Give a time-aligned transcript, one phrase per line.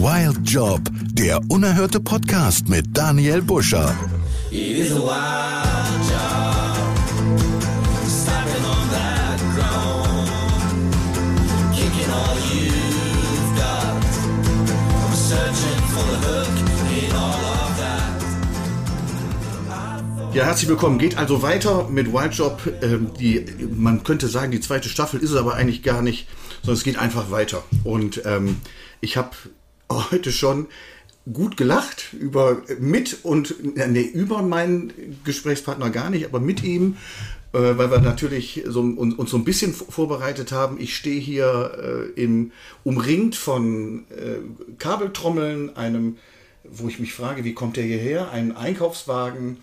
[0.00, 0.80] Wild Job,
[1.12, 3.92] der unerhörte Podcast mit Daniel Buscher.
[20.32, 20.98] Ja, herzlich willkommen.
[21.00, 22.60] Geht also weiter mit Wild Job.
[22.82, 23.44] Ähm, die,
[23.74, 26.28] man könnte sagen, die zweite Staffel ist es aber eigentlich gar nicht,
[26.62, 27.64] sondern es geht einfach weiter.
[27.82, 28.60] Und ähm,
[29.00, 29.30] ich habe
[29.90, 30.68] heute schon
[31.32, 34.92] gut gelacht über mit und nee, über meinen
[35.24, 36.96] Gesprächspartner gar nicht, aber mit ihm,
[37.52, 40.80] äh, weil wir natürlich so, uns, uns so ein bisschen vorbereitet haben.
[40.80, 42.52] Ich stehe hier äh, im,
[42.84, 44.38] umringt von äh,
[44.78, 46.16] Kabeltrommeln, einem,
[46.64, 48.30] wo ich mich frage, wie kommt der hierher?
[48.30, 49.58] Ein Einkaufswagen,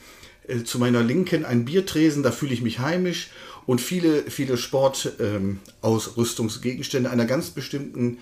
[0.48, 3.32] äh, zu meiner Linken ein Biertresen, da fühle ich mich heimisch
[3.66, 8.20] und viele, viele Sportausrüstungsgegenstände einer ganz bestimmten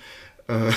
[0.47, 0.71] äh,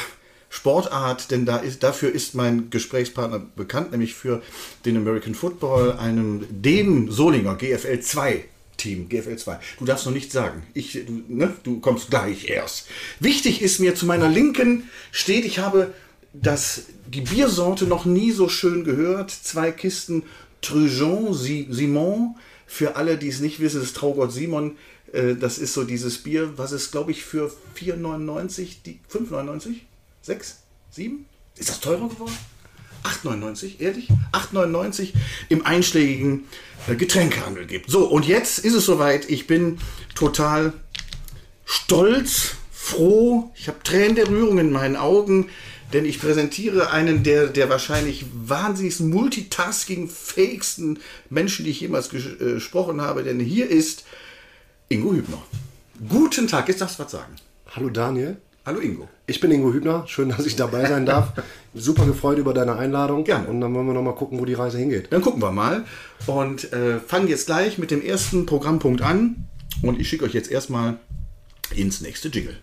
[0.57, 4.43] Sportart, denn da ist, dafür ist mein Gesprächspartner bekannt, nämlich für
[4.87, 8.45] den American Football, einem dem Solinger GFL 2
[8.79, 9.59] Team, GFL 2.
[9.79, 10.63] Du darfst noch nichts sagen.
[10.73, 12.89] Ich, du, ne, du kommst gleich erst.
[13.21, 15.93] Wichtig ist mir, zu meiner Linken steht, ich habe
[16.33, 19.31] das, die Biersorte noch nie so schön gehört.
[19.31, 20.23] Zwei Kisten
[20.63, 22.37] Trujon Simon.
[22.67, 24.77] Für alle, die es nicht wissen, ist Traugott Simon.
[25.13, 29.75] Äh, Das ist so dieses Bier, was es, glaube ich, für 4,99, die 5,99?
[30.27, 30.59] 6?
[30.91, 31.25] 7?
[31.57, 32.37] Ist das teurer geworden?
[33.05, 34.09] 8,99, ehrlich?
[34.33, 35.13] 8,99
[35.49, 36.45] im einschlägigen
[36.89, 37.91] äh, Getränkehandel gibt.
[37.91, 39.31] So, und jetzt ist es soweit.
[39.31, 39.79] Ich bin
[40.17, 40.73] total
[41.65, 43.53] stolz, froh.
[43.55, 45.49] Ich habe Tränen der Rührung in meinen Augen,
[45.93, 50.99] denn ich präsentiere einen der, der wahrscheinlich wahnsinnig multitasking-fähigsten
[51.31, 53.23] Menschen, die ich jemals ges äh, gesprochen habe.
[53.23, 54.05] Denn hier ist
[54.89, 55.43] Ingo Hübner.
[56.09, 57.37] Guten Tag, jetzt darfst du was sagen.
[57.75, 59.09] Hallo Daniel, Hallo Ingo.
[59.29, 60.03] ich bin Ingo Hübner.
[60.09, 61.35] Schön, dass ich dabei sein darf.
[61.75, 63.23] Super gefreut über deine Einladung.
[63.23, 63.47] Gerne.
[63.47, 65.13] Und dann wollen wir noch mal gucken, wo die Reise hingeht.
[65.13, 65.85] Dann gucken wir mal
[66.27, 69.47] und äh, fangen jetzt gleich mit dem ersten Programmpunkt an.
[69.83, 70.97] Und ich schicke euch jetzt erstmal
[71.77, 72.57] ins nächste Jingle.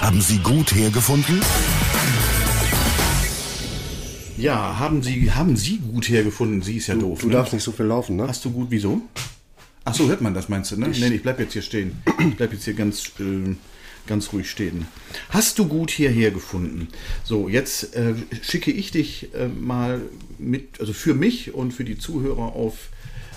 [0.00, 1.42] Haben Sie gut hergefunden?
[4.38, 6.62] Ja, haben Sie, haben Sie gut hergefunden?
[6.62, 7.20] Sie ist ja doof.
[7.20, 7.34] Du ne?
[7.34, 8.28] darfst nicht so viel laufen, ne?
[8.28, 9.02] Hast du gut, wieso?
[9.84, 10.88] Ach so, hört man das, meinst du, ne?
[10.88, 12.02] Nee, ich bleib jetzt hier stehen.
[12.20, 13.56] Ich bleib jetzt hier ganz, äh,
[14.06, 14.86] ganz ruhig stehen.
[15.30, 16.88] Hast du gut hierher gefunden?
[17.24, 20.02] So, jetzt äh, schicke ich dich äh, mal
[20.38, 22.90] mit, also für mich und für die Zuhörer auf,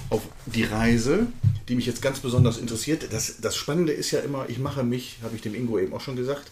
[0.10, 1.28] auf die Reise,
[1.68, 3.08] die mich jetzt ganz besonders interessiert.
[3.12, 6.02] Das, das Spannende ist ja immer, ich mache mich, habe ich dem Ingo eben auch
[6.02, 6.52] schon gesagt,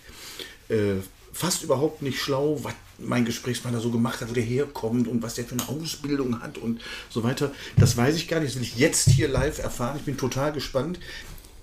[0.69, 0.95] äh,
[1.31, 5.35] fast überhaupt nicht schlau, was mein Gesprächspartner so gemacht hat, wo der herkommt und was
[5.35, 7.51] der für eine Ausbildung hat und so weiter.
[7.77, 8.51] Das weiß ich gar nicht.
[8.51, 9.97] Das will ich jetzt hier live erfahren.
[9.97, 10.99] Ich bin total gespannt.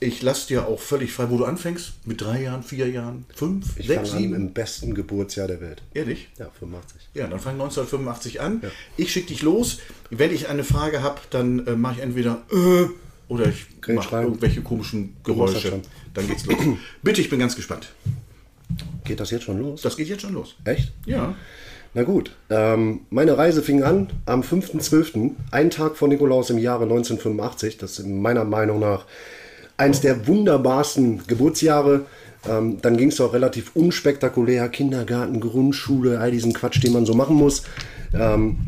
[0.03, 1.93] Ich lasse dir auch völlig frei, wo du anfängst.
[2.07, 4.35] Mit drei Jahren, vier Jahren, fünf, Ich sechs, fange an sieben.
[4.35, 5.83] im besten Geburtsjahr der Welt.
[5.93, 6.29] Ehrlich?
[6.39, 7.01] Ja, 85.
[7.13, 8.63] Ja, dann fang 1985 an.
[8.97, 9.79] Ich schicke dich los.
[10.09, 12.87] Wenn ich eine Frage habe, dann äh, mache ich entweder äh,
[13.29, 15.83] oder ich mache irgendwelche komischen Geräusche.
[16.15, 16.57] Dann geht's los.
[17.03, 17.93] Bitte, ich bin ganz gespannt.
[19.11, 19.83] Geht das jetzt schon los?
[19.83, 20.55] Das geht jetzt schon los.
[20.65, 20.93] Echt?
[21.05, 21.35] Ja.
[21.95, 22.31] Na gut.
[22.49, 27.77] Ähm, meine Reise fing an am 5.12., einen Tag vor Nikolaus im Jahre 1985.
[27.77, 29.07] Das ist meiner Meinung nach
[29.77, 32.07] eins der wunderbarsten Geburtsjahre.
[32.49, 34.69] Ähm, dann ging es auch relativ unspektakulär.
[34.69, 37.65] Kindergarten, Grundschule, all diesen Quatsch, den man so machen muss.
[38.15, 38.59] Ähm,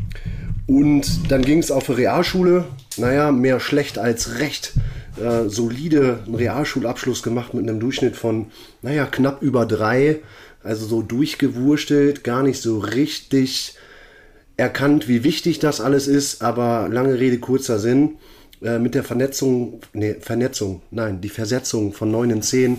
[0.67, 2.65] und dann ging es auf Realschule.
[2.97, 4.73] Naja, mehr schlecht als recht.
[5.17, 8.47] Äh, solide einen Realschulabschluss gemacht mit einem Durchschnitt von,
[8.81, 10.21] naja, knapp über drei.
[10.63, 13.75] Also so durchgewurstelt, gar nicht so richtig
[14.55, 16.41] erkannt, wie wichtig das alles ist.
[16.41, 18.15] Aber lange Rede, kurzer Sinn.
[18.63, 22.77] Äh, mit der Vernetzung, nee, Vernetzung, nein, die Versetzung von 9 in 10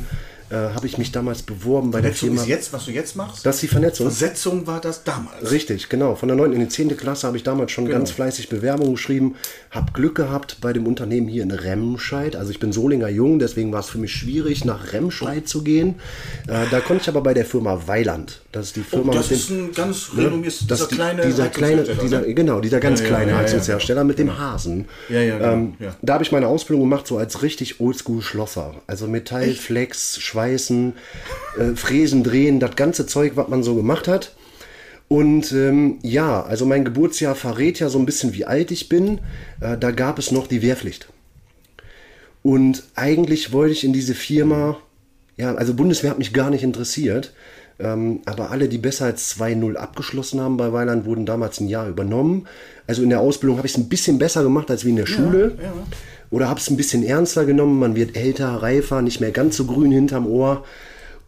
[0.51, 2.43] äh, habe ich mich damals beworben bei der Vernetzung Firma.
[2.43, 3.45] ist jetzt, was du jetzt machst?
[3.47, 4.07] Das ist die Vernetzung.
[4.07, 5.51] Versetzung war das damals.
[5.51, 6.15] Richtig, genau.
[6.15, 6.53] Von der 9.
[6.53, 6.97] in die 10.
[6.97, 7.97] Klasse habe ich damals schon Genau.
[7.99, 9.37] ganz fleißig Bewerbungen geschrieben.
[9.71, 12.37] Habe Glück gehabt bei dem Unternehmen hier in Remscheid.
[12.37, 15.97] Also ich bin Solinger Jung, deswegen war es für mich schwierig, nach Remscheid zu gehen.
[16.47, 18.41] Äh, da konnte ich aber bei der Firma Weiland.
[18.53, 19.65] Das ist die Oh, Firma das mit ist dem...
[19.67, 20.25] ein ganz Ne?
[20.27, 22.35] renommierter, Das dieser die, kleine dieser kleine, dieser, ne?
[22.35, 24.85] genau, dieser ganz Ja, ja, kleine ja, ja, Heizungshersteller mit dem Hasen.
[25.09, 25.97] Ja, ja, genau, ähm, ja.
[26.03, 28.75] Da habe ich meine Ausbildung gemacht, so als richtig Oldschool-Schlosser.
[28.87, 30.95] Also Metall, Flex, Schweißen,
[31.59, 34.35] äh, Fräsen, Drehen, das ganze Zeug, was man so gemacht hat.
[35.07, 39.21] Und ähm, ja, also mein Geburtsjahr verrät ja so ein bisschen, wie alt ich bin.
[39.61, 41.09] Äh, da gab es noch die Wehrpflicht.
[42.43, 44.77] Und eigentlich wollte ich in diese Firma,
[45.37, 47.33] ja, also Bundeswehr hat mich gar nicht interessiert.
[47.79, 51.89] Ähm, aber alle, die besser als 2-0 abgeschlossen haben bei Weiland, wurden damals ein Jahr
[51.89, 52.47] übernommen.
[52.87, 55.07] Also in der Ausbildung habe ich es ein bisschen besser gemacht als wie in der
[55.07, 55.57] Schule.
[56.31, 57.79] Oder habe es ein bisschen ernster genommen.
[57.79, 60.65] Man wird älter, reifer, nicht mehr ganz so grün hinterm Ohr.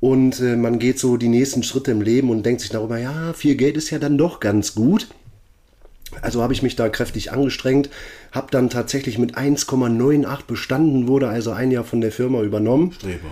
[0.00, 3.32] Und äh, man geht so die nächsten Schritte im Leben und denkt sich darüber, ja,
[3.32, 5.08] viel Geld ist ja dann doch ganz gut.
[6.22, 7.90] Also habe ich mich da kräftig angestrengt,
[8.32, 12.92] habe dann tatsächlich mit 1,98 bestanden, wurde also ein Jahr von der Firma übernommen.
[12.92, 13.28] Streber.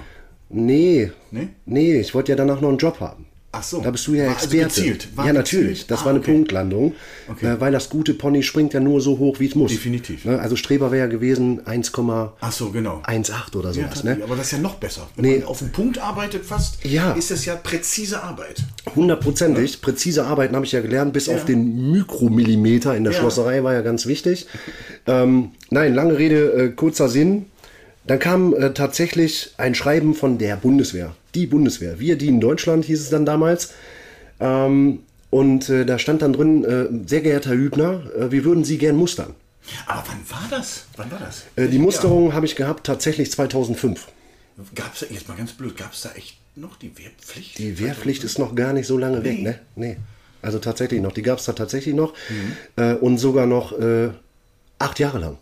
[0.49, 1.49] Nee, Nee?
[1.67, 3.27] nee, ich wollte ja danach noch einen Job haben.
[3.57, 3.81] Ach so.
[3.81, 4.65] Da bist du ja also Experte.
[4.67, 5.09] gezielt.
[5.17, 5.69] War ja, natürlich.
[5.81, 5.91] gezielt.
[5.91, 6.33] Das Ah, war eine okay.
[6.33, 6.95] Punktlandung,
[7.31, 7.47] Okay.
[7.47, 9.71] äh, weil das gute Pony springt ja nur so hoch, wie es muss.
[9.71, 10.25] Definitiv.
[10.25, 10.39] Ne?
[10.39, 13.01] Also Streber wäre ja gewesen 1,18 Ach so, genau.
[13.07, 13.75] oder Ja, sowas.
[13.75, 14.19] tatsächlich.
[14.19, 14.25] ne?
[14.25, 15.09] Aber das ist ja noch besser.
[15.17, 15.39] Wenn Nee.
[15.39, 17.13] man auf den Punkt arbeitet fast, Ja.
[17.13, 18.63] ist es ja präzise Arbeit.
[18.95, 19.81] Hundertprozentig.
[19.81, 21.35] Präzise Arbeiten habe ich ja gelernt, bis Ja.
[21.37, 23.19] auf den Mikromillimeter in der Ja.
[23.21, 24.47] Schlosserei war ja ganz wichtig.
[25.07, 27.47] Ähm, nein, lange Rede, äh, kurzer Sinn.
[28.07, 31.15] Dann kam äh, tatsächlich ein Schreiben von der Bundeswehr.
[31.35, 31.99] Die Bundeswehr.
[31.99, 33.73] Wir dienen Deutschland, hieß es dann damals.
[34.41, 38.63] Ähm, und äh, da stand dann drin, äh, sehr geehrter Herr Hübner, äh, wir würden
[38.63, 39.35] Sie gern mustern.
[39.87, 40.85] Aber wann war das?
[40.97, 41.45] Wann war das?
[41.57, 44.07] Äh, die Musterung habe ich gehabt tatsächlich 2005.
[44.75, 47.59] Gab es da, jetzt mal ganz blöd, gab es da echt noch die Wehrpflicht?
[47.59, 49.59] Die Wehrpflicht ist noch gar nicht so lange weg, ne?
[49.75, 49.97] Nee.
[50.43, 51.11] Also tatsächlich noch.
[51.11, 52.15] Die gab es da tatsächlich noch.
[52.77, 53.75] Äh, und sogar noch
[54.79, 55.39] acht Jahre lang.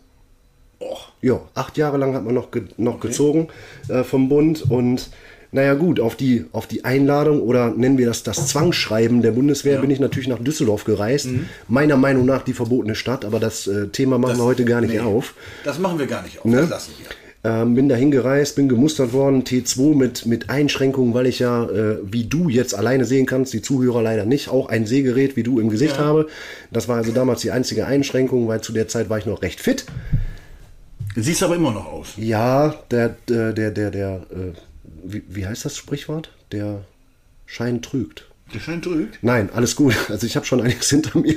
[0.81, 3.49] Och, Ja, acht Jahre lang hat man noch, ge noch gezogen
[3.89, 4.63] äh, vom Bund.
[4.69, 5.09] Und
[5.53, 9.79] naja gut, auf die, auf die Einladung oder nennen wir das das Zwangsschreiben der Bundeswehr
[9.79, 11.29] bin ich natürlich nach Düsseldorf gereist.
[11.69, 14.95] Meiner Meinung nach die verbotene Stadt, aber das äh, Thema machen wir heute gar nicht
[14.95, 15.35] nee, auf.
[15.65, 16.45] Das machen wir gar nicht auf.
[16.45, 16.63] Ne?
[16.63, 17.07] Das lassen wir.
[17.45, 21.99] Ähm, bin dahin gereist, bin gemustert worden, T2 mit, mit Einschränkungen, weil ich ja, äh,
[22.05, 25.59] wie du jetzt alleine sehen kannst, die Zuhörer leider nicht, auch ein Sehgerät wie du
[25.59, 26.29] im Gesicht habe.
[26.71, 29.61] Das war also damals die einzige Einschränkung, weil zu der Zeit war ich noch recht
[29.61, 29.87] fit.
[31.15, 32.15] Siehst aber immer noch aus.
[32.17, 34.53] Ja, der, der, der, der, der äh,
[35.03, 36.31] wie, wie heißt das Sprichwort?
[36.53, 36.85] Der
[37.47, 38.27] Schein trügt.
[38.55, 39.19] Der Schein trügt.
[39.23, 39.95] Nein, alles gut.
[40.09, 41.37] Also ich habe schon einiges hinter mir.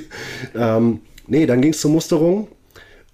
[0.54, 2.48] Ähm, nee, dann ging es zur Musterung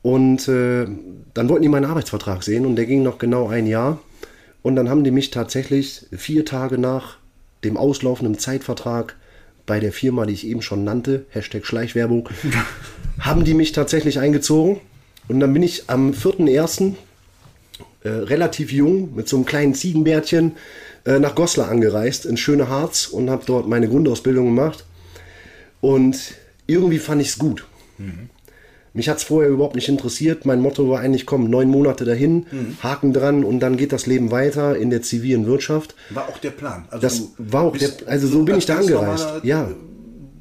[0.02, 0.86] und äh,
[1.34, 4.00] dann wollten die meinen Arbeitsvertrag sehen und der ging noch genau ein Jahr.
[4.62, 7.18] Und dann haben die mich tatsächlich vier Tage nach
[7.64, 9.16] dem auslaufenden Zeitvertrag
[9.66, 12.30] bei der Firma, die ich eben schon nannte, Hashtag Schleichwerbung,
[13.20, 14.80] haben die mich tatsächlich eingezogen.
[15.28, 16.94] Und dann bin ich am 4.1.
[18.04, 20.54] Äh, relativ jung mit so einem kleinen Ziegenbärtchen
[21.06, 24.86] äh, nach Goslar angereist, ins schöne Harz und habe dort meine Grundausbildung gemacht.
[25.82, 26.18] Und
[26.66, 27.66] irgendwie fand ich es gut.
[28.94, 30.46] Mich hat es vorher überhaupt nicht interessiert.
[30.48, 32.48] Mein Motto war eigentlich, komm, neun Monate dahin,
[32.82, 35.96] Haken dran und dann geht das Leben weiter in der zivilen Wirtschaft.
[36.10, 36.86] War auch der Plan.
[36.90, 39.30] Also Das war auch der, also so bin ich da angereist.
[39.44, 39.70] Ja,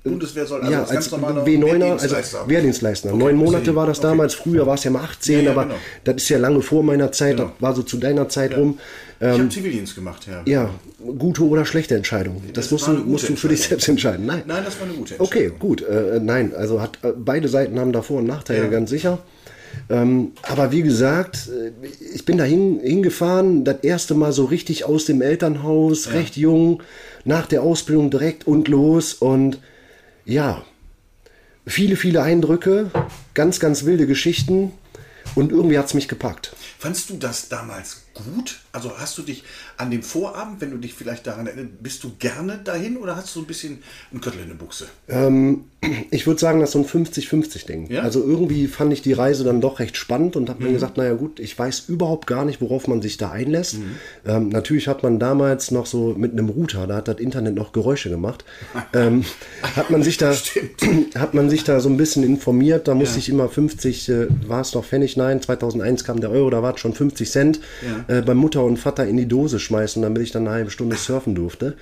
[0.03, 2.17] Bundeswehr soll also ja, als als ganz normaler W9er, also
[2.49, 3.11] Wehrdienstleister.
[3.11, 4.09] Okay, Neun Monate war das Okay.
[4.09, 5.75] damals, früher war es ja mal 18, Ja, ja, aber genau.
[6.05, 7.51] das ist ja lange vor meiner Zeit, Genau.
[7.51, 8.79] das war so zu deiner Zeit rum.
[9.23, 10.43] Ich habe Zivildienst gemacht, Herr.
[10.47, 10.71] Ja,
[11.19, 12.43] gute oder schlechte Entscheidung.
[12.55, 14.25] Das, Das musst, du, musst du für dich selbst entscheiden.
[14.25, 14.45] Nein.
[14.47, 15.59] Nein, das war eine gute Okay, Entscheidung.
[15.59, 15.83] gut.
[15.83, 18.69] Äh, nein, also hat äh, beide Seiten haben da Vor- und Nachteile, Ja.
[18.69, 19.19] ganz sicher.
[19.91, 21.73] Ähm, aber wie gesagt, äh,
[22.15, 26.83] ich bin da hin, hingefahren, das erste Mal so richtig aus dem Elternhaus, recht jung,
[27.27, 29.59] nach der Ausbildung direkt und los und
[30.25, 30.65] ja,
[31.67, 32.91] viele, viele Eindrücke,
[33.35, 34.73] ganz, ganz wilde Geschichten
[35.35, 36.55] und irgendwie hat es mich gepackt.
[36.79, 38.61] Fandst du das damals gut?
[38.73, 39.45] Also hast du dich
[39.81, 43.29] an dem Vorabend, wenn du dich vielleicht daran erinnerst, bist du gerne dahin oder hast
[43.29, 43.79] du so ein bisschen
[44.11, 44.89] einen Köttel in der Buchse?
[45.09, 45.65] Ähm,
[46.11, 47.91] ich würde sagen, das ist so ein 50-50-Ding.
[47.91, 48.03] Ja?
[48.03, 51.15] Also irgendwie fand ich die Reise dann doch recht spannend und habe mir gesagt, naja
[51.15, 53.79] gut, ich weiß überhaupt gar nicht, worauf man sich da einlässt.
[54.27, 57.73] Ähm, natürlich hat man damals noch so mit einem Router, da hat das Internet noch
[57.73, 58.45] Geräusche gemacht,
[58.93, 59.25] ähm,
[59.77, 60.35] hat man sich da
[61.15, 62.87] hat man sich da so ein bisschen informiert.
[62.87, 66.51] Da musste ich immer 50, äh, war es noch Pfennig, nein, 2001 kam der Euro,
[66.51, 67.61] da war es schon 50 Cent
[68.09, 70.97] äh, bei Mutter und Vater in die Dose schmeißen, damit ich dann eine halbe Stunde
[70.97, 71.77] surfen durfte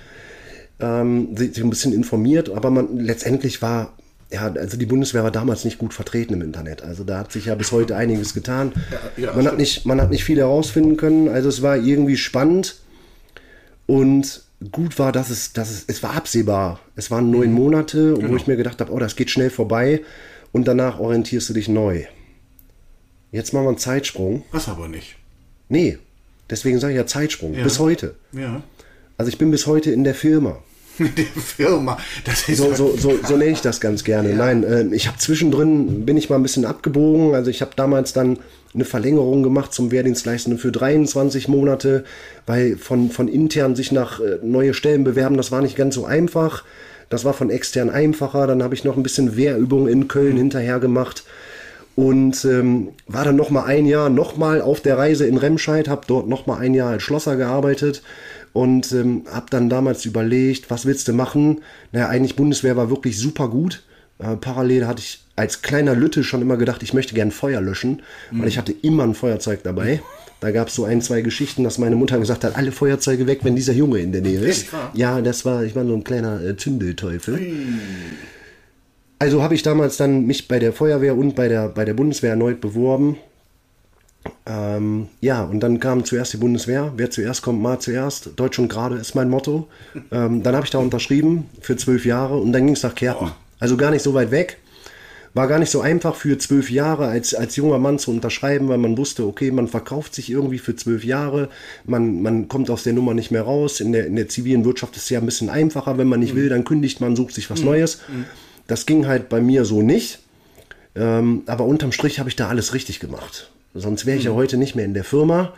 [0.79, 3.93] ähm, sich sich ein bisschen informiert, aber man letztendlich war,
[4.31, 6.83] ja, also die Bundeswehr war damals nicht gut vertreten im Internet.
[6.83, 8.73] Also da hat sich ja bis heute einiges getan.
[9.17, 11.27] Ja, ja, man, hat nicht, man hat nicht viel herausfinden können.
[11.27, 12.79] Also es war irgendwie spannend
[13.87, 16.79] und gut war, dass es, dass es, es war absehbar.
[16.95, 20.01] Es waren neun Monate, wo ich mir gedacht habe, oh, das geht schnell vorbei
[20.51, 22.03] und danach orientierst du dich neu.
[23.31, 24.43] Jetzt machen wir einen Zeitsprung.
[24.51, 25.15] Was aber nicht.
[25.69, 25.97] Nee,
[26.49, 27.53] deswegen sage ich ja Zeitsprung.
[27.53, 28.15] Bis heute.
[28.31, 28.61] Ja.
[29.17, 30.57] Also ich bin bis heute in der Firma.
[30.99, 31.97] Die Firma.
[32.25, 34.33] Das ist So, so, so, so nenne ich das ganz gerne.
[34.33, 37.35] Nein, äh, ich habe zwischendrin, bin ich mal ein bisschen abgebogen.
[37.35, 38.39] Also ich habe damals dann
[38.73, 42.03] eine Verlängerung gemacht zum Wehrdienstleistenden für 23 Monate,
[42.45, 46.05] weil von, von intern sich nach äh, neue Stellen bewerben, das war nicht ganz so
[46.05, 46.63] einfach.
[47.09, 48.45] Das war von extern einfacher.
[48.45, 51.23] Dann habe ich noch ein bisschen Wehrübungen in Köln hinterher gemacht
[51.95, 55.87] und ähm, war dann noch mal ein Jahr noch mal auf der Reise in Remscheid,
[55.87, 58.01] habe dort noch mal ein Jahr als Schlosser gearbeitet
[58.53, 61.61] und ähm, habe dann damals überlegt, was willst du machen?
[61.91, 63.83] Naja, eigentlich Bundeswehr war wirklich super gut.
[64.19, 68.01] Äh, parallel hatte ich als kleiner Lütte schon immer gedacht, ich möchte gern Feuer löschen,
[68.31, 70.01] weil ich hatte immer ein Feuerzeug dabei.
[70.41, 73.39] Da gab es so ein, zwei Geschichten, dass meine Mutter gesagt hat, alle Feuerzeuge weg,
[73.43, 74.67] wenn dieser Junge in der Nähe ist.
[74.93, 77.39] Ja, das war, ich war so ein kleiner äh, Zündelteufel.
[79.19, 82.31] Also habe ich damals dann mich bei der Feuerwehr und bei der, bei der Bundeswehr
[82.31, 83.17] erneut beworben.
[84.45, 86.93] Ähm, ja, und dann kam zuerst die Bundeswehr.
[86.95, 88.31] Wer zuerst kommt, mal zuerst.
[88.37, 89.67] Deutsch und gerade ist mein Motto.
[90.11, 93.31] Ähm, dann habe ich da unterschrieben für zwölf Jahre und dann ging es nach Kerpen.
[93.59, 94.57] Also gar nicht so weit weg.
[95.33, 98.79] War gar nicht so einfach für zwölf Jahre als, als junger Mann zu unterschreiben, weil
[98.79, 101.49] man wusste, okay, man verkauft sich irgendwie für zwölf Jahre,
[101.85, 103.79] man, man kommt aus der Nummer nicht mehr raus.
[103.79, 106.35] In der, in der zivilen Wirtschaft ist es ja ein bisschen einfacher, wenn man nicht
[106.35, 107.99] will, dann kündigt man, sucht sich was Neues.
[108.69, 110.19] Das ging halt bei mir so nicht.
[110.95, 113.49] Ähm, aber unterm Strich habe ich da alles richtig gemacht.
[113.73, 115.53] Sonst wäre ich ja heute nicht mehr in der Firma.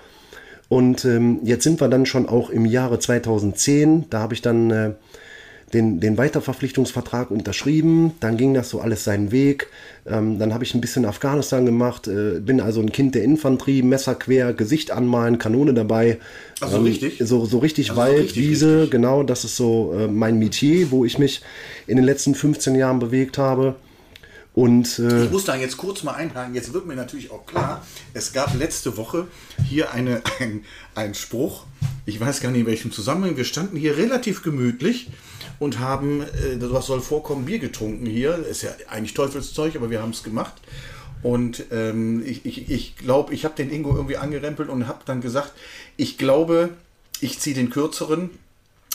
[0.69, 4.09] Und ähm, jetzt sind wir dann schon auch im Jahre 2010.
[4.09, 4.91] Da habe ich dann äh,
[5.73, 8.13] den, den Weiterverpflichtungsvertrag unterschrieben.
[8.21, 9.67] Dann ging das so alles seinen Weg.
[10.05, 12.07] Ähm, dann habe ich ein bisschen Afghanistan gemacht.
[12.07, 16.19] Äh, bin also ein Kind der Infanterie, Messer quer, Gesicht anmalen, Kanone dabei.
[16.59, 17.19] Ach so, Ähm, richtig?
[17.23, 18.91] So, so richtig Also so Wald, richtig, Wiese, richtig.
[18.91, 19.23] genau.
[19.23, 21.41] Das ist so äh, mein Metier, wo ich mich
[21.85, 23.75] in den letzten 15 Jahren bewegt habe.
[24.53, 26.55] Und äh, Ich muss da jetzt kurz mal einhaken.
[26.55, 29.27] Jetzt wird mir natürlich auch klar, es gab letzte Woche
[29.69, 30.65] hier eine, ein,
[30.95, 31.65] ein Spruch.
[32.05, 33.37] Ich weiß gar nicht in welchem Zusammenhang.
[33.37, 35.09] Wir standen hier relativ gemütlich
[35.59, 38.45] und haben, äh, was soll vorkommen, Bier getrunken hier.
[38.45, 40.55] Ist ja eigentlich Teufelszeug, aber wir haben es gemacht.
[41.23, 45.01] Und ähm, ich glaube, ich, ich, glaub, ich habe den Ingo irgendwie angerempelt und habe
[45.05, 45.53] dann gesagt,
[45.95, 46.69] ich glaube,
[47.19, 48.31] ich ziehe den kürzeren.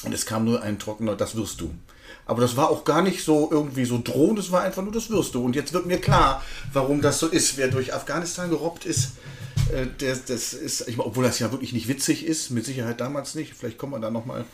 [0.02, 1.70] Und es kam nur ein trockener, das wirst du.
[2.26, 5.10] Aber das war auch gar nicht so irgendwie so drohend, es war einfach nur, das
[5.10, 5.44] wirst du.
[5.44, 7.56] Und jetzt wird mir klar, warum das so ist.
[7.56, 9.12] Wer durch Afghanistan gerobbt ist,
[9.73, 13.35] äh, der, das ist, ich obwohl das ja wirklich nicht witzig ist, mit Sicherheit damals
[13.35, 14.44] nicht, vielleicht kommen wir da nochmal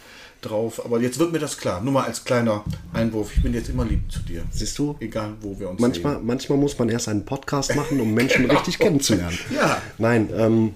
[0.40, 0.84] drauf.
[0.84, 1.80] Aber jetzt wird mir das klar.
[1.80, 3.36] Nur mal als kleiner Einwurf.
[3.36, 4.44] Ich bin jetzt immer lieb zu dir.
[4.50, 4.96] Siehst du?
[5.00, 6.26] Egal, wo wir uns manchmal, sehen.
[6.26, 9.38] manchmal muss man erst einen Podcast machen, um Menschen richtig kennenzulernen.
[9.54, 9.80] Ja.
[9.98, 10.72] Nein, ähm,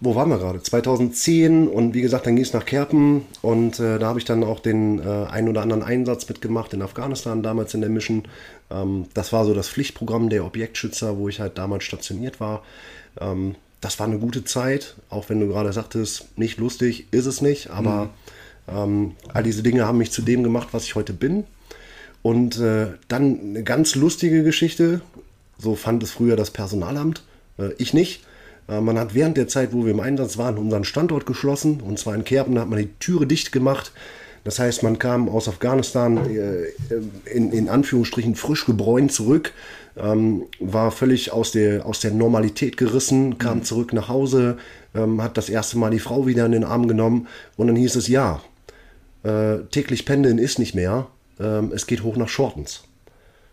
[0.00, 0.62] wo waren wir gerade?
[0.62, 4.44] 2010 und wie gesagt, dann ging es nach Kerpen und äh, da habe ich dann
[4.44, 8.24] auch den äh, ein oder anderen Einsatz mitgemacht in Afghanistan, damals in der Mission.
[8.70, 12.62] Ähm, das war so das Pflichtprogramm der Objektschützer, wo ich halt damals stationiert war.
[13.20, 17.42] Ähm, das war eine gute Zeit, auch wenn du gerade sagtest, nicht lustig, ist es
[17.42, 18.10] nicht, aber
[18.66, 21.44] ähm, all diese Dinge haben mich zu dem gemacht, was ich heute bin.
[22.22, 25.02] Und äh, dann eine ganz lustige Geschichte,
[25.58, 27.22] so fand es früher das Personalamt,
[27.58, 28.24] äh, ich nicht.
[28.68, 31.98] Äh, man hat während der Zeit, wo wir im Einsatz waren, unseren Standort geschlossen, und
[31.98, 33.92] zwar in Kerpen, da hat man die Türe dicht gemacht.
[34.44, 39.52] Das heißt, man kam aus Afghanistan äh, in, in Anführungsstrichen frisch gebräunt zurück,
[39.96, 44.58] ähm, war völlig aus der, aus der Normalität gerissen, kam zurück nach Hause,
[44.94, 47.96] ähm, hat das erste Mal die Frau wieder in den Arm genommen und dann hieß
[47.96, 48.42] es, ja,
[49.22, 51.06] äh, täglich pendeln ist nicht mehr,
[51.38, 52.84] ähm, es geht hoch nach Shortens.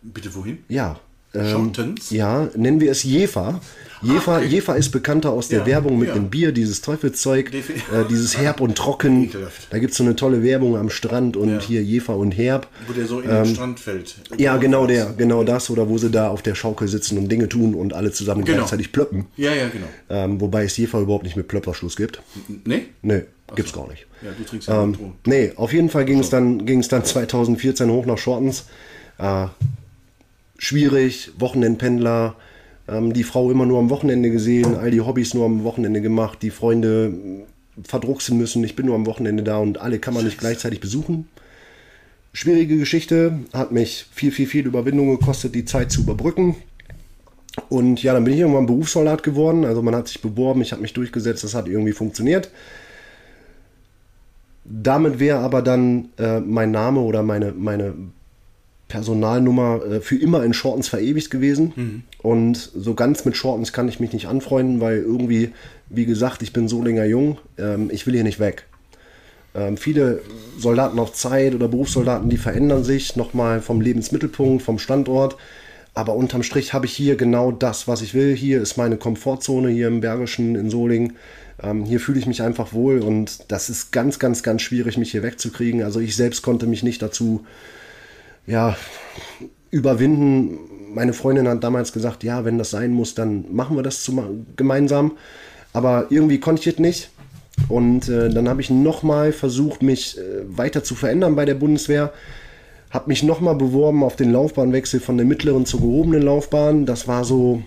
[0.02, 0.64] Bitte wohin?
[0.68, 1.00] Ja.
[1.34, 2.10] Ähm, Shortens?
[2.12, 3.62] Ja, nennen wir es Jefer.
[4.04, 4.48] Jefer, okay.
[4.48, 6.16] Jefer ist bekannter aus der Ja, Werbung mit ja.
[6.16, 9.32] dem Bier, dieses Teufelszeug, Defi- äh, dieses Herb und Trocken.
[9.70, 11.60] Da gibt es so eine tolle Werbung am Strand und Ja.
[11.62, 12.68] hier Jefer und Herb.
[12.88, 14.16] Wo der so in den Strand fällt.
[14.32, 17.30] Ähm, Ja, genau der, genau das, oder wo sie da auf der Schaukel sitzen und
[17.32, 18.58] Dinge tun und alle zusammen Genau.
[18.58, 19.28] gleichzeitig plöppen.
[19.38, 19.88] Ja, ja, genau.
[20.10, 22.24] Ähm, wobei es Jefer überhaupt nicht mit Plöpperschluss gibt.
[22.66, 22.86] Nee?
[23.04, 23.22] Nö,
[23.56, 24.08] gibt's gar nicht.
[24.24, 26.88] Ja, du trinkst ja Ähm, ähm, nee, auf jeden Fall ging es dann, ging es
[26.88, 28.66] dann 2014 hoch nach Shortens.
[29.20, 29.46] Äh,
[30.62, 32.36] schwierig, Wochenendpendler,
[32.88, 36.44] ähm, die Frau immer nur am Wochenende gesehen, all die Hobbys nur am Wochenende gemacht,
[36.44, 37.44] die Freunde mh,
[37.84, 41.28] verdrucksen müssen, ich bin nur am Wochenende da und alle kann man nicht gleichzeitig besuchen.
[42.32, 46.56] Schwierige Geschichte, hat mich viel, viel, viel Überwindung gekostet, die Zeit zu überbrücken.
[47.68, 49.66] Und ja, dann bin ich irgendwann Berufssoldat geworden.
[49.66, 52.52] Also man hat sich beworben, ich habe mich durchgesetzt, das hat irgendwie funktioniert.
[54.64, 57.94] Damit wäre aber dann äh, mein Name oder meine, meine
[58.92, 62.04] Personalnummer äh, für immer in Shortens verewigt gewesen.
[62.22, 65.52] Und so ganz mit Shortens kann ich mich nicht anfreunden, weil irgendwie,
[65.90, 68.66] wie gesagt, ich bin Solinger Jung, ähm, ich will hier nicht weg.
[69.56, 70.22] Ähm, viele
[70.58, 75.38] Soldaten auf Zeit oder Berufssoldaten, die verändern sich nochmal vom Lebensmittelpunkt, vom Standort.
[75.94, 78.36] Aber unterm Strich habe ich hier genau das, was ich will.
[78.36, 81.14] Hier ist meine Komfortzone hier im Bergischen in Solingen.
[81.64, 85.12] Ähm, hier fühle ich mich einfach wohl und das ist ganz, ganz, ganz schwierig, mich
[85.12, 85.82] hier wegzukriegen.
[85.84, 87.46] Also ich selbst konnte mich nicht dazu
[88.46, 88.76] ja,
[89.70, 90.58] überwinden.
[90.94, 94.46] Meine Freundin hat damals gesagt, ja, wenn das sein muss, dann machen wir das zum,
[94.56, 95.14] gemeinsam.
[95.74, 97.10] Aber irgendwie konnte ich es nicht.
[97.70, 102.12] Und äh, dann habe ich nochmal versucht, mich äh, weiter zu verändern bei der Bundeswehr.
[102.90, 106.86] Habe mich nochmal beworben auf den Laufbahnwechsel von der mittleren zur gehobenen Laufbahn.
[106.86, 107.64] Das war so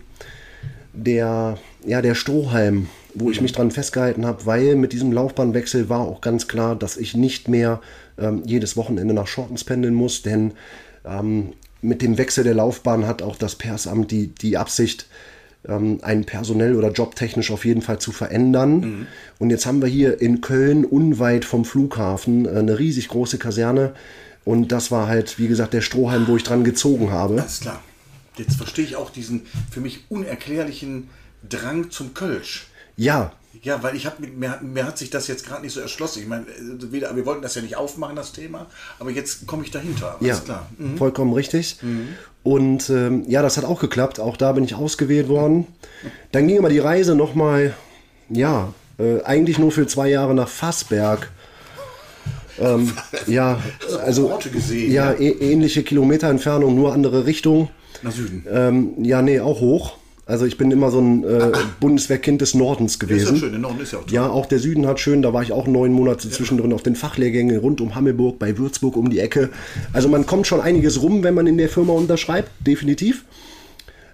[0.92, 6.00] der, ja, der Strohhalm, wo ich mich dran festgehalten habe, weil mit diesem Laufbahnwechsel war
[6.00, 7.80] auch ganz klar, dass ich nicht mehr
[8.18, 10.52] ähm, jedes Wochenende nach Shortens pendeln muss, denn
[11.04, 11.52] ähm,
[11.82, 15.06] mit dem Wechsel der Laufbahn hat auch das Persamt die, die Absicht,
[15.68, 19.06] ähm, einen personell oder jobtechnisch auf jeden Fall zu verändern.
[19.38, 23.94] Und jetzt haben wir hier in Köln, unweit vom Flughafen, äh, eine riesig große Kaserne.
[24.44, 27.40] Und das war halt, wie gesagt, der Strohhalm, wo ich dran gezogen habe.
[27.40, 27.82] Alles klar.
[28.36, 31.08] Jetzt verstehe ich auch diesen für mich unerklärlichen
[31.48, 32.66] Drang zum Kölsch.
[32.96, 36.22] Ja, Ja, weil ich habe mir, mir hat sich das jetzt gerade nicht so erschlossen.
[36.22, 38.66] Ich meine, äh, weder, wir wollten das ja nicht aufmachen, das Thema,
[38.98, 40.16] aber jetzt komme ich dahinter.
[40.20, 40.68] Alles Ja, klar.
[40.78, 40.98] Mhm.
[40.98, 41.78] vollkommen richtig.
[42.42, 44.20] Und ähm, ja, das hat auch geklappt.
[44.20, 45.66] Auch da bin ich ausgewählt worden.
[46.32, 47.74] Dann ging aber die Reise nochmal,
[48.28, 51.30] ja, äh, eigentlich nur für zwei Jahre nach Fassberg.
[52.58, 52.92] Ähm,
[53.26, 53.60] ja,
[54.04, 55.18] also gesehen, ja, ja.
[55.18, 57.70] ähnliche Kilometerentfernung, nur andere Richtung.
[58.02, 58.44] Nach Süden.
[58.50, 59.96] Ähm, ja, nee, auch hoch.
[60.26, 63.36] Also ich bin immer so ein äh, Bundeswehrkind des Nordens ist ja gewesen.
[63.36, 64.14] schön, der Norden ist ja auch toll.
[64.14, 66.96] Ja, auch der Süden hat schön, da war ich auch neun Monate zwischendrin auf den
[66.96, 69.50] Fachlehrgängen rund um Hammelburg, bei Würzburg um die Ecke.
[69.92, 73.24] Also man kommt schon einiges rum, wenn man in der Firma unterschreibt, definitiv.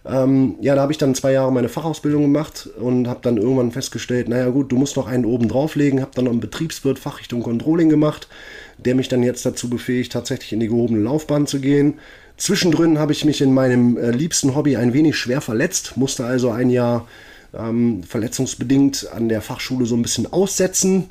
[0.05, 3.71] Ähm, ja, da habe ich dann zwei Jahre meine Fachausbildung gemacht und habe dann irgendwann
[3.71, 7.43] festgestellt, naja gut, du musst noch einen oben drauflegen, habe dann noch einen Betriebswirt Fachrichtung
[7.43, 8.29] Controlling gemacht,
[8.79, 11.99] der mich dann jetzt dazu befähigt, tatsächlich in die gehobene Laufbahn zu gehen.
[12.39, 16.51] Zwischendrin habe ich mich in meinem äh, liebsten Hobby ein wenig schwer verletzt, musste also
[16.51, 17.07] ein Jahr
[17.53, 21.11] ähm, verletzungsbedingt an der Fachschule so ein bisschen aussetzen.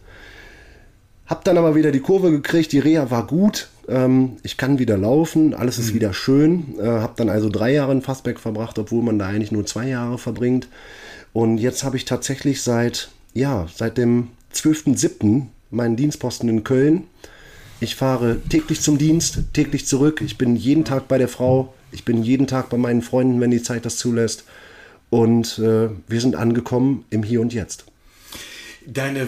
[1.28, 4.98] Hab dann aber wieder die Kurve gekriegt, die Reha war gut, ähm, ich kann wieder
[4.98, 6.76] laufen, alles ist wieder schön.
[6.80, 9.88] Äh, hab dann also drei Jahre in Fassbeck verbracht, obwohl man da eigentlich nur zwei
[9.88, 10.68] Jahre verbringt.
[11.34, 15.44] Und jetzt habe ich tatsächlich seit, ja, seit dem 12.07.
[15.72, 17.04] meinen Dienstposten in Köln.
[17.80, 20.22] Ich fahre täglich zum Dienst, täglich zurück.
[20.22, 21.74] Ich bin jeden Tag bei der Frau.
[21.92, 24.44] Ich bin jeden Tag bei meinen Freunden, wenn die Zeit das zulässt.
[25.10, 27.86] Und äh, wir sind angekommen im Hier und Jetzt.
[28.86, 29.28] Deine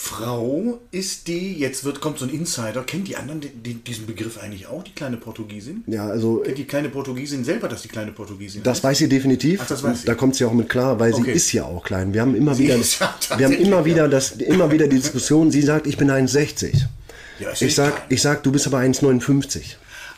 [0.00, 4.06] Frau ist die, jetzt wird, kommt so ein Insider, kennt die anderen die, die, diesen
[4.06, 5.82] Begriff eigentlich auch, die kleine Portugiesin?
[5.88, 8.84] Ja, also Kennt die kleine Portugiesin selber, dass die kleine Portugiesin Das heißt?
[8.84, 9.58] weiß sie definitiv.
[9.60, 10.06] Ach, das weiß sie.
[10.06, 11.24] Da kommt sie auch mit klar, weil Okay.
[11.24, 12.14] sie ist ja auch klein.
[12.14, 12.78] Wir haben immer Sie wieder, ja
[13.38, 15.50] wir haben immer wieder das, immer wieder die Diskussion.
[15.50, 16.84] Sie sagt, ich bin 1,60.
[17.40, 19.62] Ja, Ich sag, ich sag, du bist aber 1,59.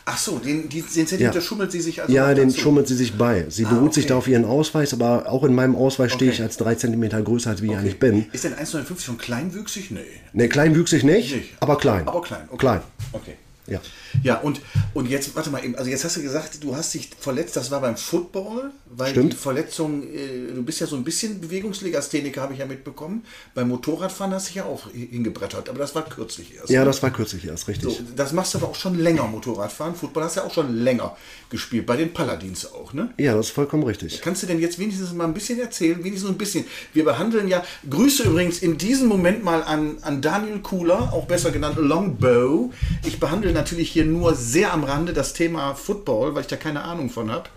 [0.05, 1.41] Ach so, den, den, Zentimeter Ja.
[1.41, 2.59] schummelt sie sich also Ja, den dazu.
[2.61, 3.45] schummelt sie sich bei.
[3.49, 4.09] Sie beruht sich okay.
[4.13, 6.37] da auf ihren Ausweis, aber auch in meinem Ausweis stehe Okay.
[6.37, 8.25] ich als drei Zentimeter größer, als wie ich eigentlich bin.
[8.31, 9.91] Ist denn 1,59 schon kleinwüchsig?
[9.91, 9.99] Nee.
[10.33, 11.49] Ne, kleinwüchsig nicht, Nicht.
[11.59, 12.07] aber klein.
[12.07, 12.41] Aber klein.
[12.49, 12.57] Okay.
[12.57, 12.81] Klein,
[13.13, 13.33] Okay.
[13.67, 13.79] Ja.
[14.23, 14.61] Ja, und,
[14.93, 17.71] und jetzt, warte mal eben, also jetzt hast du gesagt, du hast dich verletzt, das
[17.71, 19.33] war beim Football, weil Stimmt.
[19.33, 23.23] die Verletzung, äh, du bist ja so ein bisschen Bewegungslegastheniker, habe ich ja mitbekommen.
[23.53, 26.69] Beim Motorradfahren hast du dich ja auch hingebrettert, aber das war kürzlich erst.
[26.69, 26.85] Ja, ne?
[26.85, 27.97] das war kürzlich erst, richtig.
[27.97, 29.95] so, das machst du aber auch schon länger, Motorradfahren.
[29.95, 31.15] Football hast du ja auch schon länger
[31.49, 33.13] gespielt, bei den Paladins auch, ne?
[33.17, 34.21] Ja, das ist vollkommen richtig.
[34.21, 36.03] Kannst du denn jetzt wenigstens mal ein bisschen erzählen?
[36.03, 36.65] Wenigstens ein bisschen.
[36.93, 41.51] Wir behandeln ja, Grüße übrigens in diesem Moment mal an, an Daniel Kuhler, auch besser
[41.51, 42.71] genannt Longbow.
[43.05, 46.83] Ich behandle natürlich hier nur sehr am Rande das Thema Football, weil ich da keine
[46.83, 47.49] Ahnung von habe.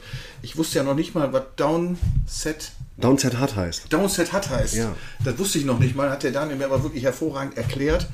[0.42, 3.92] Ich wusste ja noch nicht mal, was Downset, Downset Hard heißt.
[3.92, 4.74] Downset hat heißt.
[4.74, 4.94] Ja.
[5.24, 8.06] Das wusste ich noch nicht mal, hat der Daniel mir aber wirklich hervorragend erklärt.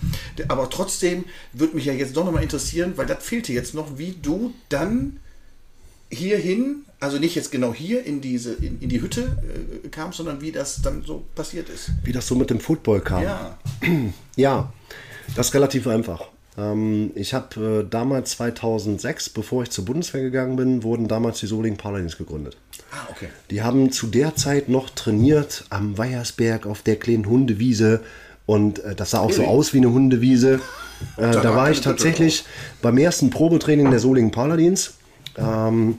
[0.49, 4.16] Aber trotzdem würde mich ja jetzt doch nochmal interessieren, weil das fehlte jetzt noch, wie
[4.23, 5.19] du dann
[6.09, 9.37] hierhin, also nicht jetzt genau hier in diese in, in die Hütte
[9.85, 11.90] äh, kamst, sondern wie das dann so passiert ist.
[12.05, 13.23] Wie das so mit dem Football kam.
[13.23, 13.59] Ja.
[14.37, 14.73] Ja,
[15.37, 16.29] das ist relativ einfach.
[16.59, 21.47] Ähm, ich habe äh, damals 2006, bevor ich zur Bundeswehr gegangen bin, wurden damals die
[21.47, 22.57] Solingen Paladins gegründet.
[22.93, 23.29] Ah, okay.
[23.51, 28.01] Die haben zu der Zeit noch trainiert am Weiersberg auf der kleinen Hundewiese
[28.47, 30.61] und äh, das sah auch so aus wie eine Hundewiese.
[31.17, 32.45] Äh, da war ich tatsächlich
[32.83, 34.97] beim ersten Probetraining der Solingen Paladins
[35.39, 35.97] ähm,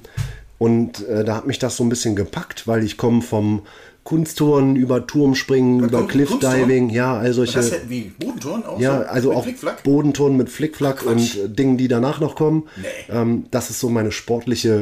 [0.62, 3.64] und äh, da hat mich das so ein bisschen gepackt, weil ich komme vom
[4.04, 7.56] Kunstturnen über Turmspringen, über kommt Cliffdiving, ja, all solche.
[7.58, 9.06] Das ist wie Bodenturnen auch Ja, so?
[9.08, 9.84] also Mit auch Flickflack?
[9.84, 11.36] Bodenturnen mit Flickflack Quatsch.
[11.36, 12.68] und äh, Dingen, die danach noch kommen.
[12.78, 12.88] Nee.
[13.10, 14.74] Ähm, das ist so meine sportliche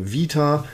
[0.00, 0.64] äh, Vita.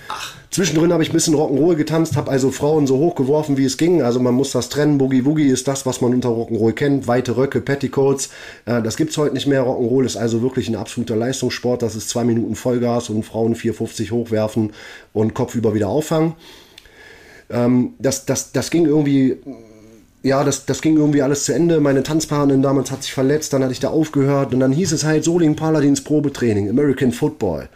[0.54, 3.76] Zwischendrin habe ich ein bisschen Rock'n'Roll getanzt, habe also Frauen so hoch geworfen, wie es
[3.76, 4.02] ging.
[4.02, 4.98] Also man muss das trennen.
[4.98, 7.08] Boogie Woogie ist das, was man unter Rock'n'Roll kennt.
[7.08, 8.28] Weite Röcke, Petticoats.
[8.64, 9.64] Äh, das gibt's heute nicht mehr.
[9.64, 11.82] Rock'n'Roll ist also wirklich ein absoluter Leistungssport.
[11.82, 14.74] Das ist zwei Minuten Vollgas und Frauen 4,50 hochwerfen
[15.12, 16.34] und kopfüber wieder auffangen.
[17.50, 19.38] Ähm, das, das, das ging irgendwie
[20.22, 21.80] ja, das, das ging irgendwie alles zu Ende.
[21.80, 25.02] Meine Tanzpartnerin damals hat sich verletzt, dann hatte ich da aufgehört und dann hieß es
[25.02, 27.68] halt Solingen Paladins Probetraining, American Football.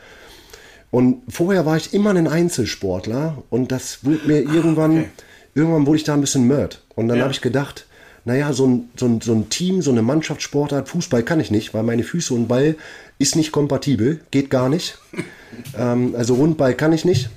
[0.90, 5.09] Und vorher war ich immer ein Einzelsportler und das wurde mir irgendwann, okay.
[5.55, 6.83] irgendwann wurde ich da ein bisschen mörd.
[6.94, 7.24] Und dann Ja.
[7.24, 7.87] habe ich gedacht,
[8.24, 11.74] naja, so ein, so, ein, so ein Team, so eine Mannschaftssportart, Fußball kann ich nicht,
[11.74, 12.77] weil meine Füße und Ball
[13.18, 14.98] ist nicht kompatibel, geht gar nicht.
[15.79, 17.31] ähm, also Rundball kann ich nicht.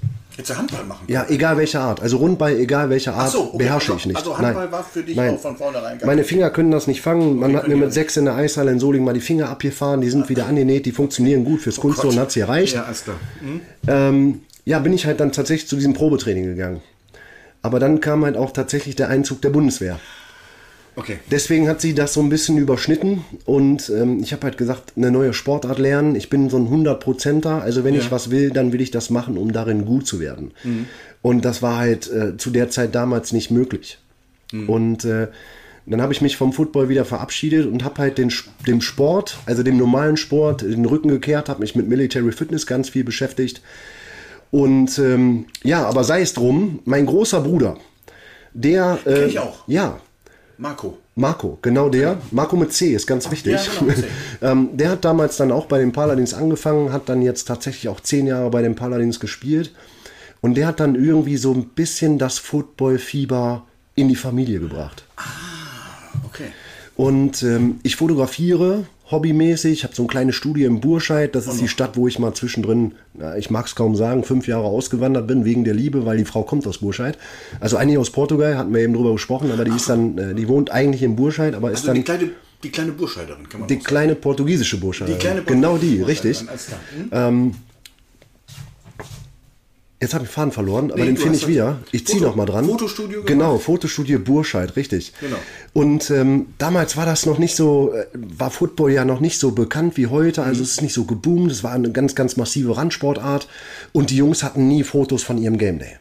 [0.47, 1.06] Du Handball machen.
[1.08, 2.01] Ja, egal welche Art.
[2.01, 4.17] Also Rundball, egal welche Art, so, okay, beherrsche also- ich nicht.
[4.17, 6.23] also Handball war für dich auch von vornherein gar Meine.
[6.23, 7.38] Finger können das nicht fangen.
[7.38, 10.01] Man hat mir mit sechs in der Eishalle in Solingen mal die Finger abgefahren.
[10.01, 10.86] Die sind wieder angenäht.
[10.86, 12.19] Die funktionieren gut fürs Kunstturnen.
[12.19, 12.73] Hat's gereicht.
[12.75, 13.17] Oh Ja, alles klar.
[13.39, 13.62] Hm?
[13.88, 16.82] Ähm, ja, bin ich halt dann tatsächlich zu diesem Probetraining gegangen.
[17.62, 19.99] Aber dann kam halt auch tatsächlich der Einzug der Bundeswehr.
[20.95, 21.19] Okay.
[21.30, 25.10] Deswegen hat sie das so ein bisschen überschnitten und ähm, ich habe halt gesagt, eine
[25.10, 26.15] neue Sportart lernen.
[26.15, 29.38] Ich bin so ein 100%er, also wenn ich was will, dann will ich das machen,
[29.38, 30.51] um darin gut zu werden.
[31.21, 33.99] Und das war halt äh, zu der Zeit damals nicht möglich.
[34.67, 35.27] Und äh,
[35.86, 38.32] dann habe ich mich vom Football wieder verabschiedet und habe halt den,
[38.67, 42.89] dem Sport, also dem normalen Sport, den Rücken gekehrt, habe mich mit Military Fitness ganz
[42.89, 43.62] viel beschäftigt.
[44.51, 47.77] Und ähm, ja, aber sei es drum, mein großer Bruder,
[48.54, 48.99] der...
[49.06, 49.67] Äh, Kenn ich auch.
[49.67, 49.99] Ja,
[50.62, 51.00] Marco.
[51.15, 52.21] Marco, genau der.
[52.30, 53.54] Marco mit C ist ganz wichtig.
[53.54, 53.93] ja, genau,
[54.43, 58.00] ähm, der hat damals dann auch bei den Paladins angefangen, hat dann jetzt tatsächlich auch
[58.00, 59.74] zehn Jahre bei den Paladins gespielt.
[60.39, 63.63] Und der hat dann irgendwie so ein bisschen das Football-Fieber
[63.95, 65.04] in die Familie gebracht.
[66.28, 66.52] Okay.
[66.95, 71.36] Und ähm, ich fotografiere hobbymäßig, habe so ein kleines Studio in Burscheid.
[71.36, 74.47] Das ist die Stadt, wo ich mal zwischendrin, na, ich mag es kaum sagen, fünf
[74.47, 77.17] Jahre ausgewandert bin wegen der Liebe, weil die Frau kommt aus Burscheid.
[77.60, 80.47] Also eigentlich aus Portugal, hatten wir eben drüber gesprochen, aber die ist dann, äh, die
[80.47, 82.30] wohnt eigentlich in Burscheid, aber ist Also dann die kleine,
[82.63, 85.10] die kleine Burscheiderin, kann man die kleine portugiesische Burscheid.
[85.10, 86.50] Die kleine genau die, Burscheiderin, richtig.
[86.50, 87.41] alles klar.
[90.02, 91.78] Jetzt habe ich Faden verloren, aber Nee, den finde ich wieder.
[91.92, 92.66] Ich ziehe Foto- noch mal dran.
[92.66, 93.28] Fotostudio gemacht?
[93.28, 95.14] Genau, Fotostudio Burscheid, richtig.
[95.22, 95.38] Genau.
[95.74, 99.52] Und ähm, damals war das noch nicht so, äh, war Football ja noch nicht so
[99.52, 100.42] bekannt wie heute.
[100.42, 101.52] Also es ist nicht so geboomt.
[101.52, 103.48] Es war eine ganz, ganz massive Randsportart.
[103.92, 105.98] Und die Jungs hatten nie Fotos von ihrem Game Day.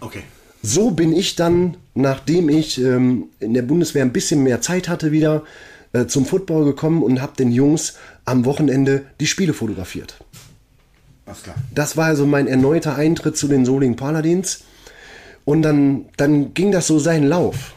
[0.00, 0.22] Okay.
[0.62, 5.10] So bin ich dann, nachdem ich ähm, in der Bundeswehr ein bisschen mehr Zeit hatte
[5.10, 5.42] wieder,
[5.92, 7.94] äh, zum Football gekommen und habe den Jungs
[8.24, 10.14] am Wochenende die Spiele fotografiert.
[11.74, 14.64] Das war also mein erneuter Eintritt zu den Solingen Paladins.
[15.44, 17.72] Und dann, dann ging das so seinen Lauf.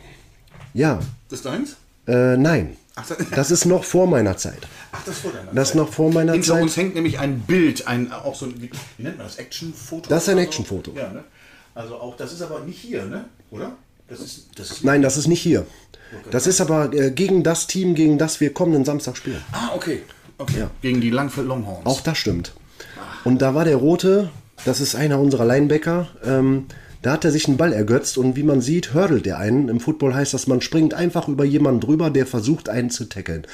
[0.74, 1.76] Ja, Das ist deins?
[2.08, 2.78] äh, nein.
[2.96, 4.60] Ach, das- Das ist noch vor meiner Zeit.
[4.92, 5.78] Ach, das vor deiner Das ist Zeit.
[5.82, 6.62] noch vor meiner Hinter Zeit.
[6.64, 9.38] uns hängt nämlich ein Bild, ein auch so ein, wie, wie nennt man das?
[9.38, 10.10] Actionfoto?
[10.10, 10.38] Das ist ein?
[10.38, 10.92] Actionfoto.
[10.96, 11.24] Ja, ne?
[11.74, 13.26] Also auch, das ist aber nicht hier, ne?
[13.50, 13.72] Oder?
[14.08, 15.66] Das ist, das ist Nein, das ist nicht hier.
[16.30, 19.42] Das ist aber äh, gegen das Team, gegen das wir kommenden Samstag spielen.
[19.52, 20.04] Ah, okay.
[20.38, 20.66] okay.
[20.84, 21.86] Gegen die Langfeld Longhorns.
[21.88, 22.54] Auch das stimmt.
[23.24, 24.30] Und da war der Rote,
[24.66, 26.66] das ist einer unserer Linebacker, ähm,
[27.04, 29.68] da hat er sich einen Ball ergötzt und wie man sieht, hördelt er einen.
[29.68, 33.46] Im Football heißt das, man springt einfach über jemanden drüber, der versucht, einen zu tackeln.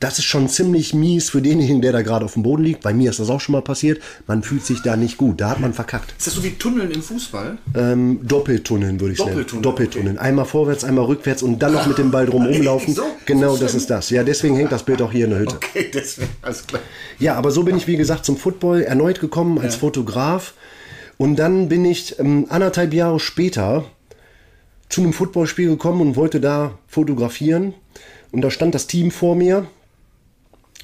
[0.00, 2.82] Das ist schon ziemlich mies für denjenigen, der da gerade auf dem Boden liegt.
[2.82, 4.02] Bei mir ist das auch schon mal passiert.
[4.26, 5.40] Man fühlt sich da nicht gut.
[5.40, 6.14] Da hat man verkackt.
[6.18, 7.58] Ist das so wie Tunneln im Fußball?
[7.76, 9.30] Ähm, Doppeltunneln würde ich nennen.
[9.30, 10.18] Doppeltunnel, Doppeltunneln.
[10.18, 12.92] Einmal vorwärts, einmal rückwärts und dann noch mit dem Ball drum rumlaufen.
[12.92, 14.10] So, genau, so das ist das.
[14.10, 15.54] Ja, deswegen hängt das Bild auch hier in der Hütte.
[15.54, 16.82] Okay, deswegen, alles klar.
[17.20, 20.54] Ja, aber so bin ich, wie gesagt, zum Football erneut gekommen als Fotograf.
[21.18, 23.84] Und dann bin ich ähm, anderthalb Jahre später
[24.88, 27.74] zu einem Footballspiel gekommen und wollte da fotografieren.
[28.32, 29.66] Und da stand das Team vor mir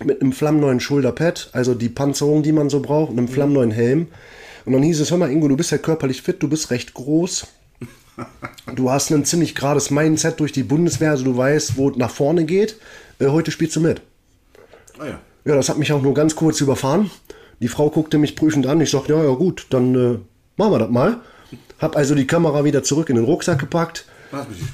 [0.02, 4.08] mit einem flammneuen Schulterpad, also die Panzerung, die man so braucht, und einem flammneuen Helm.
[4.64, 6.94] Und dann hieß es, hör mal, Ingo, du bist ja körperlich fit, du bist recht
[6.94, 7.46] groß.
[8.76, 12.10] Du hast ein ziemlich gerades Mindset durch die Bundeswehr, also du weißt, wo es nach
[12.10, 12.76] vorne geht.
[13.18, 14.02] Äh, heute spielst du mit.
[14.98, 15.20] Ah ja.
[15.44, 17.10] Ja, das hat mich auch nur ganz kurz überfahren.
[17.62, 18.80] Die Frau guckte mich prüfend an.
[18.80, 20.18] Ich sagte, ja, ja gut, dann äh,
[20.56, 21.20] machen wir das mal.
[21.78, 24.04] Hab also die Kamera wieder zurück in den Rucksack gepackt,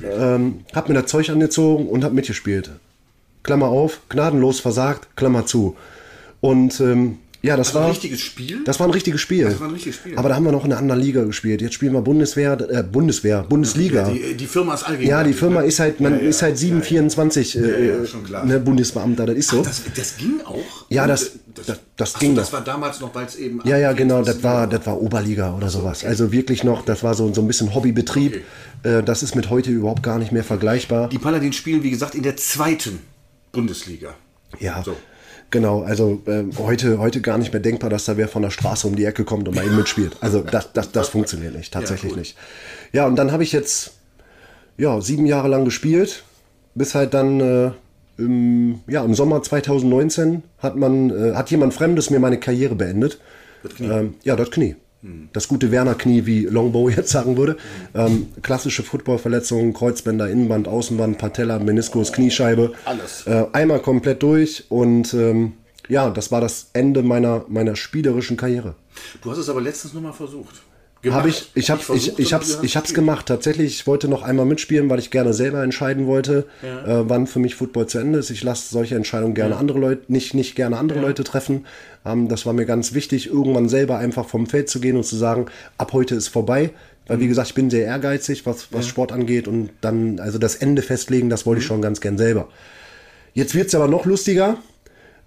[0.02, 2.70] ähm, hab mir das Zeug angezogen und hab mitgespielt.
[3.42, 5.76] Klammer auf, gnadenlos versagt, Klammer zu.
[6.40, 8.64] Und ähm, ja, das Also ein war richtiges Spiel?
[8.64, 9.44] Das war ein richtiges Spiel.
[9.44, 10.18] Das war ein richtiges Spiel.
[10.18, 11.62] Aber da haben wir noch in einer anderen Liga gespielt.
[11.62, 14.10] Jetzt spielen wir Bundeswehr, äh, Bundeswehr, Bundesliga.
[14.10, 15.08] Die, die Firma ist allgemein.
[15.08, 16.28] Ja, die Firma ist halt, man Ja, ja.
[16.28, 17.68] ist halt 724 Ja, ja,
[18.02, 18.44] äh, schon klar.
[18.44, 19.62] ne, Bundesbeamter, das ist so.
[19.62, 20.86] Das, das ging auch?
[20.88, 21.30] Ja, das- äh,
[21.66, 22.58] das- das Ach ging so, Das noch.
[22.58, 23.60] war damals noch, weil es eben...
[23.64, 26.04] Ja, ja, genau, das 24 war, das war Oberliga oder sowas.
[26.04, 28.42] Also wirklich noch, das war so, so ein bisschen Hobbybetrieb.
[28.84, 31.08] Äh, Das ist mit heute überhaupt gar nicht mehr vergleichbar.
[31.08, 33.00] Die Paladins spielen, wie gesagt, in der zweiten
[33.52, 34.14] Bundesliga.
[34.60, 34.96] Ja, So.
[35.50, 35.82] Genau.
[35.82, 38.96] Also äh, heute, heute gar nicht mehr denkbar, dass da wer von der Straße um
[38.96, 40.16] die Ecke kommt und mal eben mitspielt.
[40.20, 42.18] Also das, das, das funktioniert nicht, tatsächlich gut.
[42.18, 42.36] nicht.
[42.92, 43.92] Ja, und dann habe ich jetzt
[44.76, 46.22] ja, sieben Jahre lang gespielt,
[46.74, 47.70] bis halt dann äh,
[48.16, 53.20] im, ja, im Sommer 2019 hat man, äh, hat jemand Fremdes mir meine Karriere beendet.
[53.62, 53.88] Das Knie.
[53.88, 54.76] Ähm, ja, das Knie.
[55.32, 57.56] Das gute Werner-Knie, wie Longbow jetzt sagen würde.
[57.94, 62.72] Ähm, klassische Footballverletzungen, Kreuzbänder, Innenband, Außenband, Patella, Meniskus, Kniescheibe.
[62.84, 63.26] Alles.
[63.26, 65.52] Äh, einmal komplett durch und ähm,
[65.88, 68.74] ja, das war das Ende meiner, meiner spielerischen Karriere.
[69.22, 70.12] Du hast es aber letztens noch mal
[71.02, 71.18] versucht.
[71.18, 73.26] Habe ich, ich habe, ich, ich hab's, ich hab's gemacht.
[73.26, 77.38] Tatsächlich, ich wollte noch einmal mitspielen, weil ich gerne selber entscheiden wollte, äh, wann für
[77.38, 78.30] mich Football zu Ende ist.
[78.30, 81.66] Ich lasse solche Entscheidungen gerne andere Leute, nicht, nicht gerne andere Leute treffen.
[82.04, 85.16] Ähm, das war mir ganz wichtig, irgendwann selber einfach vom Feld zu gehen und zu
[85.16, 86.70] sagen, ab heute ist vorbei.
[87.06, 90.56] Weil, wie gesagt, ich bin sehr ehrgeizig, was, was Sport angeht und dann, also das
[90.56, 92.48] Ende festlegen, das wollte ich schon ganz gern selber.
[93.32, 94.58] Jetzt wird's aber noch lustiger,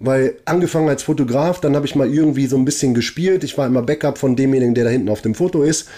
[0.02, 3.44] weil angefangen als Fotograf, dann habe ich mal irgendwie so ein bisschen gespielt.
[3.44, 5.88] Ich war immer Backup von demjenigen, der da hinten auf dem Foto ist.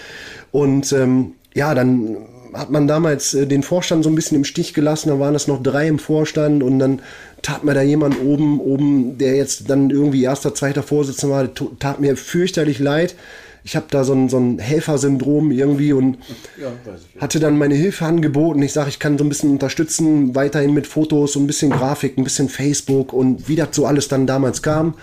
[0.51, 2.17] Und ähm, ja, dann
[2.53, 5.47] hat man damals äh, den Vorstand so ein bisschen im Stich gelassen, da waren es
[5.47, 7.01] noch drei im Vorstand und dann
[7.41, 11.99] tat mir da jemand oben, oben, der jetzt dann irgendwie erster, zweiter Vorsitzender war, tat
[11.99, 13.15] mir fürchterlich leid.
[13.65, 16.19] Ich habe da so ein, so ein Helfersyndrom irgendwie und
[16.61, 16.71] Ja,
[17.19, 18.61] hatte dann meine Hilfe angeboten.
[18.61, 22.15] Ich sage, ich kann so ein bisschen unterstützen, weiterhin mit Fotos, so ein bisschen Grafik,
[22.15, 24.93] ein bisschen Facebook und wie das so alles dann damals kam.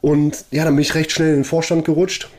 [0.00, 2.30] Und ja, dann bin ich recht schnell in den Vorstand gerutscht.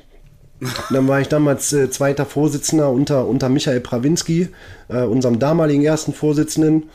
[0.90, 4.50] Dann war ich damals äh, zweiter Vorsitzender unter, unter Michael Prawinski,
[4.88, 6.90] äh, unserem damaligen ersten Vorsitzenden.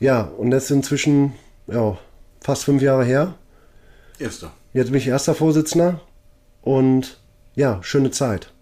[0.00, 1.34] Ja, und das ist inzwischen
[1.66, 1.98] ja,
[2.40, 3.34] fast fünf Jahre her.
[4.18, 4.52] Erster.
[4.72, 6.00] Jetzt bin ich erster Vorsitzender
[6.62, 7.18] und
[7.54, 8.52] ja, schöne Zeit.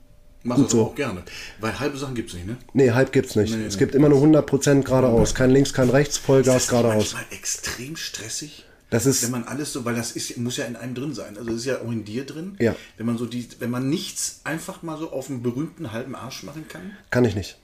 [0.42, 0.82] Mach Gut das so.
[0.86, 1.22] auch gerne.
[1.60, 2.56] Weil halbe Sachen gibt's nicht, ne?
[2.72, 3.54] Nee, halb gibt's nicht.
[3.54, 3.78] Nee, es nee.
[3.80, 5.34] gibt immer nur 100% geradeaus.
[5.34, 7.12] Kein links, kein rechts, Vollgas Das ist geradeaus.
[7.12, 8.64] manchmal extrem stressig.
[8.88, 11.36] Das ist- wenn man alles so, weil das ist, muss ja in einem drin sein.
[11.36, 12.56] Also es ist ja auch in dir drin.
[12.58, 12.74] Ja.
[12.96, 16.42] Wenn man so die, wenn man nichts einfach mal so auf einen berühmten halben Arsch
[16.42, 16.92] machen kann.
[17.10, 17.58] Kann ich nicht.